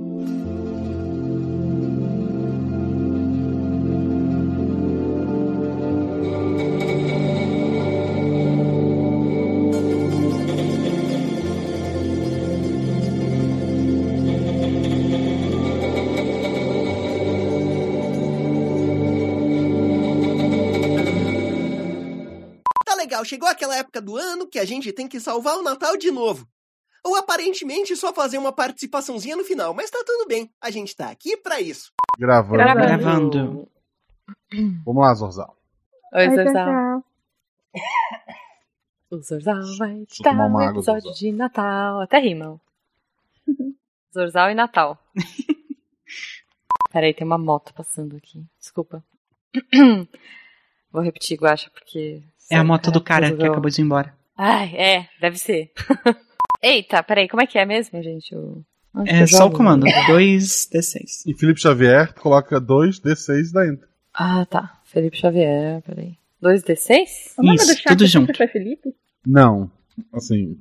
[23.27, 26.47] Chegou aquela época do ano que a gente tem que salvar o Natal de novo.
[27.03, 31.09] Ou aparentemente só fazer uma participaçãozinha no final, mas tá tudo bem, a gente tá
[31.09, 31.91] aqui pra isso.
[32.17, 32.57] Gravando.
[32.57, 33.71] Gravando.
[34.85, 35.55] Vamos lá, Zorzal.
[36.13, 37.03] Oi, Oi, Zorzal.
[39.09, 41.13] O Zorzal vai uma no água, episódio Zorzal.
[41.13, 42.01] de Natal.
[42.01, 42.59] Até rimam.
[44.13, 44.97] Zorzal e Natal.
[46.91, 48.45] Peraí, tem uma moto passando aqui.
[48.59, 49.03] Desculpa.
[50.91, 52.23] Vou repetir, Guacha, porque...
[52.49, 54.13] É a moto do cara que acabou de ir embora.
[54.37, 55.71] Ai, é, deve ser.
[56.61, 58.35] Eita, peraí, como é que é mesmo, gente?
[58.35, 58.63] O...
[59.05, 59.85] É só o comando.
[59.85, 61.23] 2D6.
[61.27, 63.87] E Felipe Xavier coloca 2D6 da Enter.
[64.13, 64.79] Ah, tá.
[64.85, 66.15] Felipe Xavier, peraí.
[66.41, 67.33] 2D6?
[67.37, 68.35] O nome Isso, do chat tudo junto.
[68.35, 68.95] foi Felipe?
[69.25, 69.69] Não,
[70.13, 70.57] assim.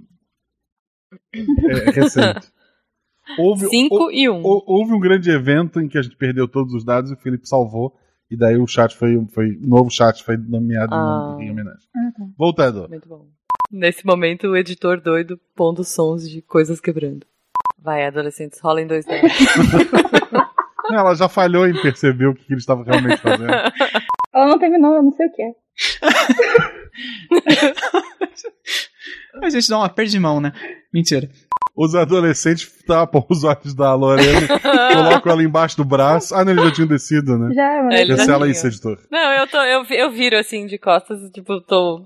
[1.34, 2.49] É recente.
[3.39, 4.34] Houve, 5 hou- e 1.
[4.45, 7.16] hou- houve um grande evento em que a gente perdeu todos os dados e o
[7.16, 7.93] Felipe salvou.
[8.30, 9.24] E daí o chat foi.
[9.32, 11.36] foi o novo chat foi nomeado em Ah.
[11.40, 11.88] em homenagem.
[11.96, 12.24] Ah, tá.
[12.36, 12.88] Voltando.
[12.88, 13.26] Muito bom.
[13.70, 17.26] Nesse momento, o editor doido pondo sons de coisas quebrando.
[17.78, 19.30] Vai, adolescentes, rolem dois dados.
[20.90, 23.50] Não, ela já falhou em perceber o que, que ele estava realmente fazendo.
[24.34, 25.54] Ela não terminou, eu não sei o que é.
[29.42, 30.52] A gente dá uma perda de mão, né?
[30.92, 31.28] Mentira.
[31.76, 34.48] Os adolescentes tapam os olhos da Lorena,
[34.94, 36.34] colocam ela embaixo do braço.
[36.34, 37.54] Ah, não, eles já tinham descido, né?
[37.54, 38.98] Já, já Cancela isso, editor.
[39.10, 42.02] Não, eu, tô, eu, eu viro assim de costas, tipo, tô